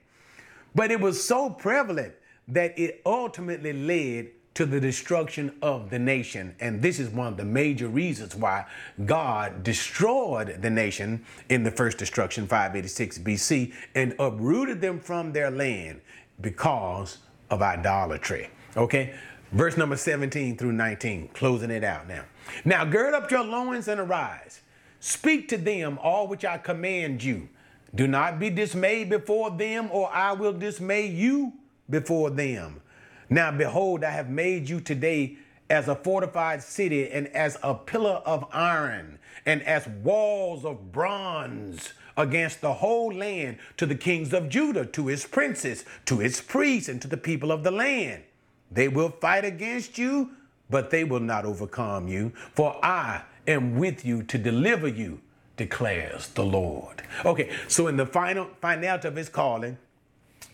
But 0.73 0.91
it 0.91 0.99
was 0.99 1.23
so 1.23 1.49
prevalent 1.49 2.13
that 2.49 2.77
it 2.77 3.01
ultimately 3.05 3.73
led 3.73 4.31
to 4.55 4.65
the 4.65 4.79
destruction 4.79 5.53
of 5.61 5.89
the 5.89 5.99
nation. 5.99 6.55
And 6.59 6.81
this 6.81 6.97
is 6.97 7.09
one 7.09 7.27
of 7.27 7.37
the 7.37 7.45
major 7.45 7.87
reasons 7.87 8.35
why 8.35 8.65
God 9.05 9.63
destroyed 9.63 10.61
the 10.61 10.69
nation 10.69 11.23
in 11.49 11.63
the 11.63 11.71
first 11.71 11.97
destruction, 11.97 12.47
586 12.47 13.19
BC, 13.19 13.73
and 13.93 14.15
uprooted 14.17 14.81
them 14.81 14.99
from 14.99 15.33
their 15.33 15.51
land 15.51 16.01
because 16.41 17.19
of 17.49 17.61
idolatry. 17.61 18.49
Okay? 18.77 19.13
Verse 19.51 19.77
number 19.77 19.97
17 19.97 20.57
through 20.57 20.71
19, 20.71 21.29
closing 21.29 21.69
it 21.69 21.83
out 21.83 22.07
now. 22.07 22.23
Now 22.63 22.85
gird 22.85 23.13
up 23.13 23.29
your 23.29 23.43
loins 23.43 23.87
and 23.87 23.99
arise. 23.99 24.61
Speak 25.01 25.49
to 25.49 25.57
them 25.57 25.99
all 26.01 26.27
which 26.27 26.45
I 26.45 26.57
command 26.57 27.23
you. 27.23 27.49
Do 27.93 28.07
not 28.07 28.39
be 28.39 28.49
dismayed 28.49 29.09
before 29.09 29.51
them, 29.51 29.89
or 29.91 30.11
I 30.11 30.33
will 30.33 30.51
dismay 30.51 31.07
you 31.07 31.53
before 31.89 32.29
them. 32.29 32.81
Now, 33.29 33.51
behold, 33.51 34.03
I 34.03 34.11
have 34.11 34.29
made 34.29 34.69
you 34.69 34.79
today 34.79 35.37
as 35.69 35.87
a 35.87 35.95
fortified 35.95 36.61
city 36.61 37.09
and 37.09 37.27
as 37.29 37.57
a 37.63 37.73
pillar 37.73 38.21
of 38.25 38.45
iron 38.51 39.19
and 39.45 39.63
as 39.63 39.87
walls 39.87 40.65
of 40.65 40.91
bronze 40.91 41.93
against 42.17 42.61
the 42.61 42.73
whole 42.73 43.13
land 43.13 43.57
to 43.77 43.85
the 43.85 43.95
kings 43.95 44.33
of 44.33 44.49
Judah, 44.49 44.85
to 44.85 45.09
its 45.09 45.25
princes, 45.25 45.83
to 46.05 46.21
its 46.21 46.39
priests, 46.41 46.87
and 46.87 47.01
to 47.01 47.07
the 47.07 47.17
people 47.17 47.51
of 47.51 47.63
the 47.63 47.71
land. 47.71 48.23
They 48.71 48.87
will 48.87 49.09
fight 49.09 49.45
against 49.45 49.97
you, 49.97 50.31
but 50.69 50.89
they 50.89 51.03
will 51.03 51.19
not 51.19 51.45
overcome 51.45 52.07
you, 52.07 52.31
for 52.53 52.83
I 52.83 53.23
am 53.47 53.77
with 53.77 54.05
you 54.05 54.23
to 54.23 54.37
deliver 54.37 54.87
you, 54.87 55.19
declares 55.57 56.29
the 56.29 56.45
Lord. 56.45 57.03
Okay, 57.23 57.51
so 57.67 57.87
in 57.87 57.97
the 57.97 58.05
final 58.05 58.49
finality 58.61 59.07
of 59.07 59.15
his 59.15 59.29
calling, 59.29 59.77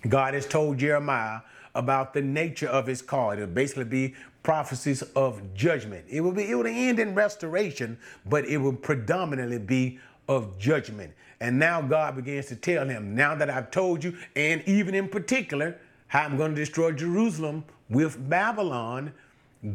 God 0.07 0.33
has 0.33 0.47
told 0.47 0.79
Jeremiah 0.79 1.41
about 1.75 2.13
the 2.13 2.21
nature 2.21 2.67
of 2.67 2.87
his 2.87 3.01
call. 3.01 3.31
It'll 3.31 3.47
basically 3.47 3.85
be 3.85 4.15
prophecies 4.43 5.01
of 5.15 5.53
judgment. 5.53 6.05
It 6.09 6.21
will 6.21 6.31
be 6.31 6.43
it 6.49 6.55
will 6.55 6.67
end 6.67 6.99
in 6.99 7.15
restoration, 7.15 7.97
but 8.25 8.45
it 8.45 8.57
will 8.57 8.73
predominantly 8.73 9.59
be 9.59 9.99
of 10.27 10.57
judgment. 10.57 11.13
And 11.39 11.57
now 11.57 11.81
God 11.81 12.15
begins 12.15 12.45
to 12.47 12.55
tell 12.55 12.87
him, 12.87 13.15
now 13.15 13.35
that 13.35 13.49
I've 13.49 13.71
told 13.71 14.03
you, 14.03 14.15
and 14.35 14.63
even 14.67 14.93
in 14.93 15.09
particular, 15.09 15.77
how 16.07 16.21
I'm 16.21 16.37
going 16.37 16.53
to 16.53 16.55
destroy 16.55 16.91
Jerusalem 16.91 17.63
with 17.89 18.29
Babylon, 18.29 19.11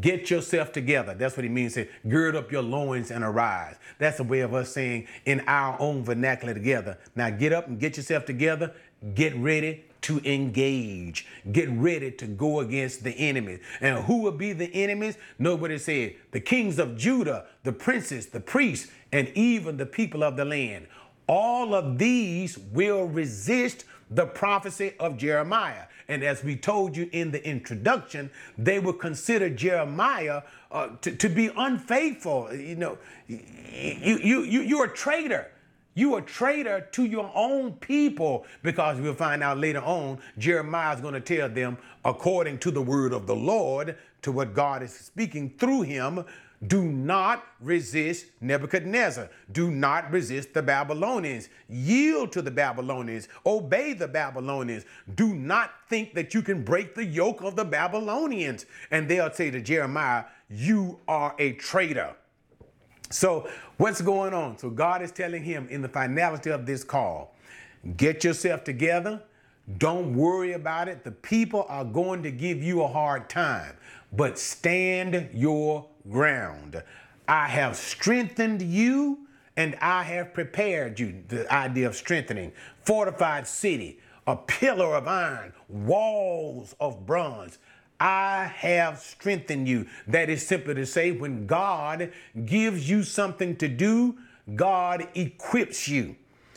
get 0.01 0.31
yourself 0.31 0.73
together. 0.73 1.15
That's 1.15 1.37
what 1.37 1.45
he 1.45 1.51
means. 1.51 1.75
Say, 1.75 1.89
gird 2.09 2.37
up 2.37 2.53
your 2.53 2.63
loins 2.63 3.11
and 3.11 3.25
arise. 3.25 3.77
That's 3.99 4.21
a 4.21 4.25
way 4.25 4.41
of 4.41 4.55
us 4.55 4.73
saying 4.73 5.07
in 5.25 5.41
our 5.49 5.77
own 5.81 6.05
vernacular 6.05 6.55
together. 6.55 6.99
Now 7.17 7.31
get 7.31 7.53
up 7.53 7.67
and 7.67 7.81
get 7.81 7.97
yourself 7.97 8.25
together. 8.25 8.73
Get 9.15 9.37
ready 9.37 9.85
to 10.07 10.21
engage. 10.25 11.27
Get 11.51 11.69
ready 11.69 12.13
to 12.13 12.27
go 12.29 12.61
against 12.61 13.03
the 13.03 13.11
enemy. 13.11 13.59
And 13.81 14.05
who 14.05 14.23
will 14.23 14.31
be 14.31 14.53
the 14.53 14.73
enemies? 14.73 15.19
Nobody 15.37 15.79
said. 15.79 16.15
The 16.31 16.39
kings 16.39 16.79
of 16.79 16.97
Judah, 16.97 17.47
the 17.65 17.73
princes, 17.73 18.27
the 18.27 18.39
priests, 18.39 18.89
and 19.11 19.29
even 19.35 19.79
the 19.79 19.87
people 19.87 20.23
of 20.23 20.37
the 20.37 20.45
land. 20.45 20.87
All 21.27 21.75
of 21.75 21.99
these 21.99 22.57
will 22.57 23.07
resist 23.07 23.85
the 24.09 24.27
prophecy 24.27 24.95
of 25.01 25.17
Jeremiah. 25.17 25.87
And 26.07 26.23
as 26.23 26.45
we 26.45 26.55
told 26.55 26.97
you 26.97 27.11
in 27.11 27.33
the 27.33 27.45
introduction, 27.45 28.31
they 28.57 28.79
will 28.79 28.93
consider 28.93 29.51
Jeremiah 29.51 30.43
uh, 30.71 30.91
to, 31.01 31.17
to 31.17 31.29
be 31.29 31.51
unfaithful. 31.57 32.55
You 32.55 32.77
know, 32.77 32.99
you, 33.27 33.41
you, 34.23 34.43
you, 34.43 34.61
you're 34.61 34.85
a 34.85 34.95
traitor. 34.95 35.51
You 35.97 36.17
a 36.17 36.23
traitor 36.23 36.87
to 36.93 37.05
your 37.07 37.33
own 37.35 37.73
people 37.73 38.45
because 38.63 39.01
we'll 39.01 39.15
find 39.15 39.43
out 39.43 39.57
later 39.57 39.81
on, 39.81 40.19
Jeremiah 40.37 40.95
is 40.95 41.01
going 41.01 41.15
to 41.15 41.21
tell 41.21 41.49
them, 41.49 41.79
according 42.05 42.59
to 42.59 42.71
the 42.71 42.83
word 42.83 43.15
of 43.15 43.27
the 43.27 43.35
Lord, 43.35 43.97
to 44.21 44.31
what 44.31 44.53
God 44.53 44.83
is 44.83 44.93
speaking 44.93 45.55
through 45.59 45.83
him, 45.83 46.23
do 46.67 46.83
not 46.85 47.47
resist 47.61 48.27
Nebuchadnezzar. 48.41 49.31
Do 49.53 49.71
not 49.71 50.11
resist 50.11 50.53
the 50.53 50.63
Babylonians. 50.63 51.49
Yield 51.69 52.31
to 52.33 52.43
the 52.43 52.51
Babylonians. 52.51 53.29
Obey 53.47 53.95
the 53.95 54.09
Babylonians. 54.09 54.85
Do 55.15 55.35
not 55.35 55.73
think 55.89 56.15
that 56.15 56.35
you 56.35 56.43
can 56.43 56.63
break 56.63 56.95
the 56.95 57.05
yoke 57.05 57.43
of 57.43 57.57
the 57.57 57.65
Babylonians. 57.65 58.67
And 58.91 59.09
they'll 59.09 59.33
say 59.33 59.51
to 59.51 59.61
Jeremiah, 59.63 60.25
You 60.51 60.99
are 61.09 61.35
a 61.39 61.53
traitor. 61.53 62.17
So, 63.11 63.49
what's 63.77 64.01
going 64.01 64.35
on? 64.35 64.59
So, 64.59 64.71
God 64.71 65.03
is 65.03 65.13
telling 65.13 65.43
him 65.43 65.69
in 65.71 65.83
the 65.83 65.89
finality 65.89 66.51
of 66.51 66.67
this 66.67 66.85
call 66.85 67.35
get 67.97 68.25
yourself 68.25 68.65
together. 68.65 69.23
Don't 69.79 70.15
worry 70.15 70.53
about 70.53 70.89
it. 70.89 71.05
The 71.05 71.13
people 71.13 71.67
are 71.69 71.85
going 71.85 72.23
to 72.23 72.31
give 72.31 72.63
you 72.63 72.83
a 72.83 72.89
hard 72.89 73.29
time, 73.29 73.77
but 74.13 74.39
stand 74.39 75.29
your 75.33 75.87
ground. 76.11 76.83
I 77.29 77.49
have 77.49 77.77
strengthened 77.77 78.63
you 78.63 79.27
and 79.57 79.77
I 79.81 80.03
have 80.05 80.35
prepared 80.35 81.01
you. 81.01 81.23
The 81.29 81.53
idea 81.53 81.89
of 81.89 81.97
strengthening, 81.97 82.53
fortified 82.85 83.47
city, 83.47 83.99
a 84.27 84.37
pillar 84.37 84.95
of 84.95 85.09
iron, 85.09 85.53
walls 85.69 86.75
of 86.81 87.07
bronze. 87.07 87.59
I 87.99 88.45
have 88.57 88.99
strengthened 88.99 89.69
you. 89.69 89.87
That 90.07 90.29
is 90.29 90.47
simply 90.47 90.75
to 90.75 90.87
say, 90.87 91.13
when 91.13 91.47
God 91.47 92.13
gives 92.45 92.89
you 92.89 93.03
something 93.03 93.57
to 93.57 93.69
do, 93.69 94.17
God 94.55 95.09
equips 95.15 95.89
you. 95.89 96.17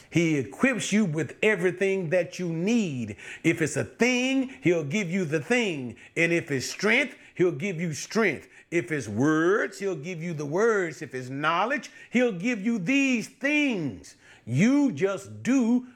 He 0.09 0.37
equips 0.37 0.91
you 0.91 1.05
with 1.05 1.35
everything 1.43 2.09
that 2.09 2.39
you 2.39 2.49
need. 2.49 3.15
If 3.43 3.61
it's 3.61 3.77
a 3.77 3.83
thing, 3.83 4.53
He'll 4.61 4.83
give 4.83 5.09
you 5.09 5.23
the 5.23 5.39
thing. 5.39 5.95
And 6.17 6.31
if 6.33 6.51
it's 6.51 6.65
strength, 6.65 7.15
He'll 7.35 7.51
give 7.51 7.79
you 7.79 7.93
strength. 7.93 8.47
If 8.71 8.91
it's 8.91 9.07
words, 9.07 9.79
He'll 9.79 9.95
give 9.95 10.21
you 10.21 10.33
the 10.33 10.45
words. 10.45 11.01
If 11.01 11.13
it's 11.13 11.29
knowledge, 11.29 11.91
He'll 12.09 12.31
give 12.31 12.65
you 12.65 12.79
these 12.79 13.27
things. 13.27 14.15
You 14.45 14.91
just 14.91 15.43
do 15.43 15.87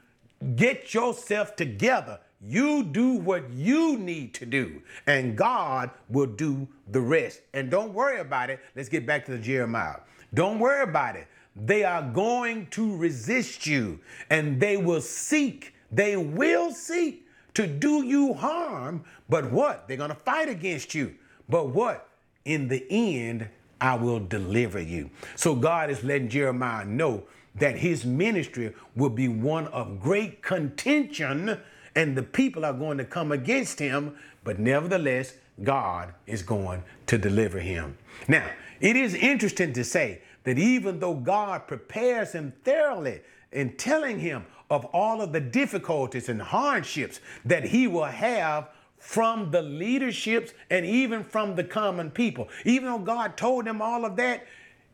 get 0.56 0.94
yourself 0.94 1.56
together 1.56 2.20
you 2.46 2.84
do 2.84 3.14
what 3.14 3.50
you 3.52 3.98
need 3.98 4.34
to 4.36 4.46
do, 4.46 4.82
and 5.08 5.38
God 5.38 5.92
will 6.10 6.28
do 6.28 6.68
the 6.92 7.00
rest. 7.00 7.42
And 7.54 7.72
don't 7.72 7.94
worry 7.94 8.20
about 8.20 8.50
it. 8.50 8.60
Let's 8.76 8.90
get 8.90 9.06
back 9.06 9.26
to 9.26 9.32
the 9.32 9.38
Jeremiah. 9.38 9.98
Don't 10.34 10.60
worry 10.60 10.84
about 10.84 11.16
it. 11.16 11.28
They 11.56 11.84
are 11.84 12.02
going 12.02 12.68
to 12.72 12.96
resist 12.98 13.68
you, 13.68 14.00
and 14.30 14.60
they 14.60 14.78
will 14.78 15.02
seek, 15.02 15.74
they 15.92 16.18
will 16.18 16.72
seek 16.72 17.28
to 17.54 17.68
do 17.68 18.04
you 18.04 18.34
harm. 18.34 19.06
But 19.30 19.52
what? 19.52 19.88
They're 19.88 19.98
going 19.98 20.10
to 20.10 20.16
fight 20.16 20.50
against 20.50 20.96
you. 20.96 21.16
But 21.48 21.70
what? 21.70 22.10
In 22.46 22.68
the 22.68 22.86
end, 22.90 23.48
I 23.80 23.96
will 23.96 24.20
deliver 24.20 24.82
you. 24.82 25.10
So 25.36 25.56
God 25.56 25.90
is 25.90 26.04
letting 26.04 26.30
Jeremiah 26.30 26.86
know 26.86 27.24
that 27.56 27.78
his 27.78 28.04
ministry 28.06 28.74
will 28.96 29.10
be 29.10 29.28
one 29.28 29.68
of 29.68 30.02
great 30.02 30.42
contention 30.42 31.60
and 31.96 32.18
the 32.18 32.24
people 32.24 32.66
are 32.66 32.74
going 32.74 32.98
to 32.98 33.06
come 33.06 33.32
against 33.32 33.80
him, 33.80 34.16
but 34.44 34.60
nevertheless, 34.60 35.36
God 35.64 36.14
is 36.26 36.42
going 36.42 36.84
to 37.08 37.18
deliver 37.18 37.60
him. 37.60 37.98
Now, 38.28 38.50
it 38.80 38.96
is 38.96 39.14
interesting 39.14 39.74
to 39.74 39.84
say 39.84 40.22
that 40.44 40.58
even 40.58 41.00
though 41.00 41.14
God 41.14 41.68
prepares 41.68 42.32
him 42.32 42.54
thoroughly 42.64 43.22
in 43.52 43.76
telling 43.78 44.20
him 44.20 44.46
of 44.70 44.86
all 44.86 45.22
of 45.22 45.32
the 45.32 45.40
difficulties 45.40 46.30
and 46.30 46.42
hardships 46.42 47.20
that 47.46 47.64
he 47.64 47.88
will 47.88 48.06
have 48.06 48.70
from 48.98 49.52
the 49.52 49.62
leaderships 49.62 50.54
and 50.70 50.86
even 50.86 51.24
from 51.24 51.56
the 51.56 51.64
common 51.64 52.10
people, 52.10 52.50
even 52.66 52.90
though 52.90 53.00
God 53.00 53.38
told 53.38 53.68
him 53.68 53.82
all 53.82 54.06
of 54.06 54.16
that, 54.16 54.46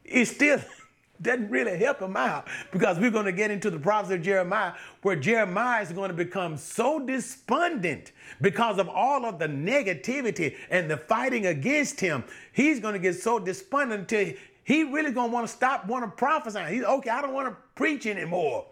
it's 0.03 0.31
still 0.31 0.59
doesn't 1.21 1.49
really 1.49 1.77
help 1.77 2.01
him 2.01 2.15
out 2.15 2.47
because 2.71 2.97
we're 2.97 3.11
going 3.11 3.25
to 3.25 3.31
get 3.31 3.51
into 3.51 3.69
the 3.69 3.79
prophecy 3.79 4.15
of 4.15 4.21
Jeremiah 4.21 4.73
where 5.01 5.15
Jeremiah 5.15 5.81
is 5.81 5.91
going 5.91 6.09
to 6.09 6.15
become 6.15 6.57
so 6.57 6.99
despondent 6.99 8.11
because 8.41 8.79
of 8.79 8.87
all 8.89 9.25
of 9.25 9.39
the 9.39 9.47
negativity 9.47 10.55
and 10.69 10.89
the 10.89 10.97
fighting 10.97 11.47
against 11.47 11.99
him. 11.99 12.23
He's 12.53 12.79
going 12.79 12.93
to 12.93 12.99
get 12.99 13.15
so 13.15 13.39
despondent 13.39 14.01
until 14.01 14.33
he 14.63 14.83
really 14.83 15.11
going 15.11 15.29
to 15.29 15.33
want 15.33 15.47
to 15.47 15.53
stop 15.53 15.87
want 15.87 16.05
to 16.05 16.11
prophesy. 16.11 16.63
He's 16.69 16.83
okay, 16.83 17.09
I 17.09 17.21
don't 17.21 17.33
want 17.33 17.49
to 17.49 17.57
preach 17.75 18.05
anymore. 18.05 18.65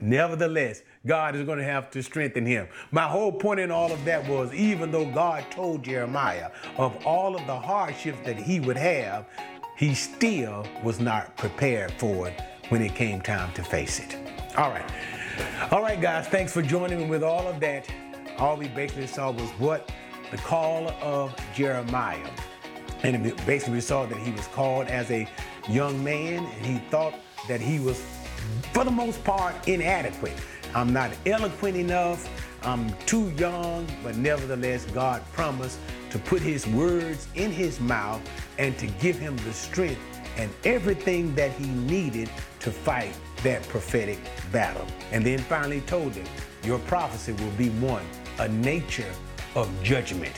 Nevertheless, 0.00 0.82
God 1.06 1.34
is 1.34 1.44
going 1.44 1.58
to 1.58 1.64
have 1.64 1.90
to 1.92 2.02
strengthen 2.02 2.44
him. 2.44 2.68
My 2.90 3.04
whole 3.04 3.32
point 3.32 3.60
in 3.60 3.70
all 3.70 3.90
of 3.90 4.04
that 4.04 4.26
was 4.28 4.52
even 4.52 4.90
though 4.90 5.10
God 5.10 5.44
told 5.50 5.82
Jeremiah 5.82 6.50
of 6.76 7.06
all 7.06 7.34
of 7.34 7.46
the 7.46 7.58
hardships 7.58 8.18
that 8.26 8.36
he 8.36 8.60
would 8.60 8.76
have, 8.76 9.26
he 9.80 9.94
still 9.94 10.66
was 10.84 11.00
not 11.00 11.34
prepared 11.38 11.90
for 11.92 12.28
it 12.28 12.38
when 12.68 12.82
it 12.82 12.94
came 12.94 13.18
time 13.18 13.50
to 13.54 13.62
face 13.62 13.98
it. 13.98 14.14
All 14.58 14.68
right. 14.68 14.84
All 15.70 15.80
right, 15.80 15.98
guys, 15.98 16.28
thanks 16.28 16.52
for 16.52 16.60
joining 16.60 16.98
me 16.98 17.06
with 17.06 17.22
all 17.22 17.48
of 17.48 17.60
that. 17.60 17.88
All 18.36 18.58
we 18.58 18.68
basically 18.68 19.06
saw 19.06 19.30
was 19.30 19.48
what 19.52 19.90
the 20.30 20.36
call 20.36 20.90
of 21.00 21.34
Jeremiah. 21.54 22.30
And 23.04 23.34
basically, 23.46 23.72
we 23.72 23.80
saw 23.80 24.04
that 24.04 24.18
he 24.18 24.32
was 24.32 24.46
called 24.48 24.88
as 24.88 25.10
a 25.10 25.26
young 25.66 26.04
man, 26.04 26.44
and 26.44 26.66
he 26.66 26.76
thought 26.90 27.14
that 27.48 27.62
he 27.62 27.80
was, 27.80 28.04
for 28.74 28.84
the 28.84 28.90
most 28.90 29.24
part, 29.24 29.66
inadequate. 29.66 30.34
I'm 30.74 30.92
not 30.92 31.10
eloquent 31.24 31.78
enough. 31.78 32.28
I'm 32.62 32.92
too 33.06 33.30
young, 33.38 33.86
but 34.02 34.16
nevertheless, 34.16 34.84
God 34.86 35.22
promised 35.32 35.78
to 36.10 36.18
put 36.18 36.42
his 36.42 36.66
words 36.66 37.26
in 37.34 37.50
his 37.50 37.80
mouth 37.80 38.20
and 38.58 38.76
to 38.78 38.86
give 38.86 39.18
him 39.18 39.36
the 39.38 39.52
strength 39.52 40.00
and 40.36 40.50
everything 40.64 41.34
that 41.34 41.52
he 41.52 41.66
needed 41.66 42.30
to 42.60 42.70
fight 42.70 43.14
that 43.42 43.66
prophetic 43.68 44.18
battle. 44.52 44.86
And 45.12 45.24
then 45.24 45.38
finally 45.38 45.80
told 45.82 46.12
him, 46.14 46.26
Your 46.62 46.78
prophecy 46.80 47.32
will 47.32 47.50
be 47.52 47.70
one, 47.70 48.04
a 48.38 48.48
nature 48.48 49.10
of 49.54 49.70
judgment. 49.82 50.34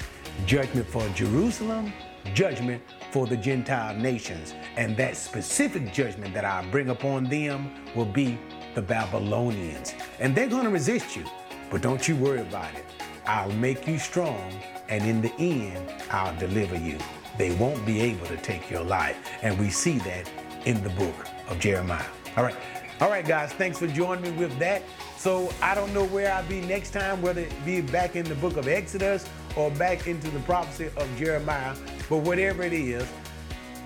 Judgment 0.47 0.87
for 0.87 1.07
Jerusalem, 1.11 1.93
judgment 2.35 2.83
for 3.11 3.27
the 3.27 3.37
Gentile 3.37 3.95
nations. 3.97 4.55
And 4.77 4.97
that 4.97 5.17
specific 5.17 5.93
judgment 5.93 6.35
that 6.35 6.45
I 6.45 6.65
bring 6.71 6.89
upon 6.91 7.25
them 7.25 7.71
will 7.95 8.07
be 8.07 8.39
the 8.75 8.83
Babylonians. 8.83 9.95
And 10.19 10.35
they're 10.35 10.49
going 10.49 10.65
to 10.65 10.71
resist 10.71 11.17
you, 11.17 11.25
but 11.73 11.81
don't 11.81 12.07
you 12.07 12.15
worry 12.15 12.43
about 12.43 12.73
it. 12.75 12.85
I'll 13.27 13.51
make 13.53 13.89
you 13.89 13.99
strong, 13.99 14.53
and 14.91 15.03
in 15.05 15.23
the 15.23 15.33
end, 15.39 15.91
I'll 16.11 16.39
deliver 16.39 16.77
you. 16.77 16.99
They 17.39 17.55
won't 17.57 17.85
be 17.87 18.01
able 18.03 18.27
to 18.27 18.37
take 18.37 18.71
your 18.71 18.85
life. 18.85 19.17
And 19.41 19.59
we 19.59 19.71
see 19.71 19.99
that 20.01 20.31
in 20.67 20.83
the 20.85 20.91
book 20.91 21.15
of 21.49 21.59
Jeremiah. 21.59 22.05
All 22.37 22.45
right. 22.45 22.55
All 23.01 23.09
right, 23.09 23.27
guys, 23.27 23.53
thanks 23.55 23.79
for 23.79 23.87
joining 23.87 24.23
me 24.23 24.31
with 24.33 24.57
that. 24.59 24.83
So 25.17 25.51
I 25.63 25.75
don't 25.75 25.93
know 25.95 26.05
where 26.05 26.33
I'll 26.33 26.47
be 26.47 26.61
next 26.61 26.91
time, 26.91 27.23
whether 27.23 27.41
it 27.41 27.65
be 27.65 27.81
back 27.81 28.17
in 28.17 28.25
the 28.27 28.35
book 28.37 28.57
of 28.57 28.69
Exodus 28.69 29.29
or 29.57 29.71
back 29.73 30.07
into 30.07 30.29
the 30.31 30.41
prophecy 30.41 30.91
of 30.97 31.09
Jeremiah, 31.17 31.75
but 32.09 32.19
whatever 32.19 32.63
it 32.63 32.73
is, 32.73 33.05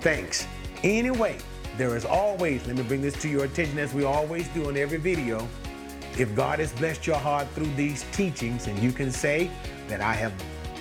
thanks. 0.01 0.47
Anyway, 0.83 1.39
there 1.79 1.97
is 1.97 2.05
always, 2.05 2.67
let 2.67 2.77
me 2.77 2.83
bring 2.83 3.01
this 3.01 3.15
to 3.23 3.29
your 3.29 3.45
attention 3.45 3.79
as 3.79 3.95
we 3.95 4.05
always 4.05 4.49
do 4.49 4.69
in 4.69 4.77
every 4.77 4.99
video. 4.99 5.49
If 6.19 6.35
God 6.35 6.61
has 6.61 6.73
blessed 6.73 7.07
your 7.07 7.17
heart 7.17 7.47
through 7.51 7.75
these 7.75 8.05
teachings, 8.13 8.69
and 8.69 8.79
you 8.79 8.91
can 8.91 9.13
say 9.13 9.51
that 9.89 10.01
I 10.01 10.15
have 10.15 10.33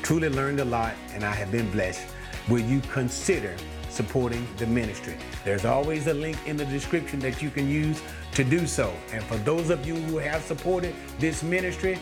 truly 0.01 0.29
learned 0.29 0.61
a 0.61 0.65
lot 0.65 0.93
and 1.13 1.25
I 1.25 1.31
have 1.31 1.51
been 1.51 1.69
blessed, 1.71 2.07
will 2.47 2.61
you 2.61 2.79
consider 2.93 3.53
supporting 3.89 4.47
the 4.55 4.65
ministry? 4.65 5.17
There's 5.43 5.65
always 5.65 6.07
a 6.07 6.13
link 6.13 6.37
in 6.45 6.55
the 6.55 6.65
description 6.65 7.19
that 7.19 7.41
you 7.41 7.49
can 7.49 7.69
use 7.69 8.01
to 8.33 8.45
do 8.45 8.65
so. 8.65 8.93
And 9.11 9.21
for 9.25 9.35
those 9.37 9.69
of 9.69 9.85
you 9.85 9.95
who 9.95 10.19
have 10.19 10.41
supported 10.41 10.95
this 11.19 11.43
ministry, 11.43 11.99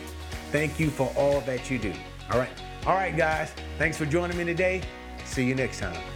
thank 0.52 0.78
you 0.78 0.88
for 0.90 1.12
all 1.16 1.40
that 1.40 1.68
you 1.70 1.78
do. 1.78 1.92
All 2.30 2.38
right. 2.38 2.50
All 2.86 2.94
right, 2.94 3.16
guys. 3.16 3.52
Thanks 3.78 3.96
for 3.96 4.06
joining 4.06 4.36
me 4.36 4.44
today. 4.44 4.82
See 5.24 5.44
you 5.44 5.56
next 5.56 5.80
time. 5.80 6.13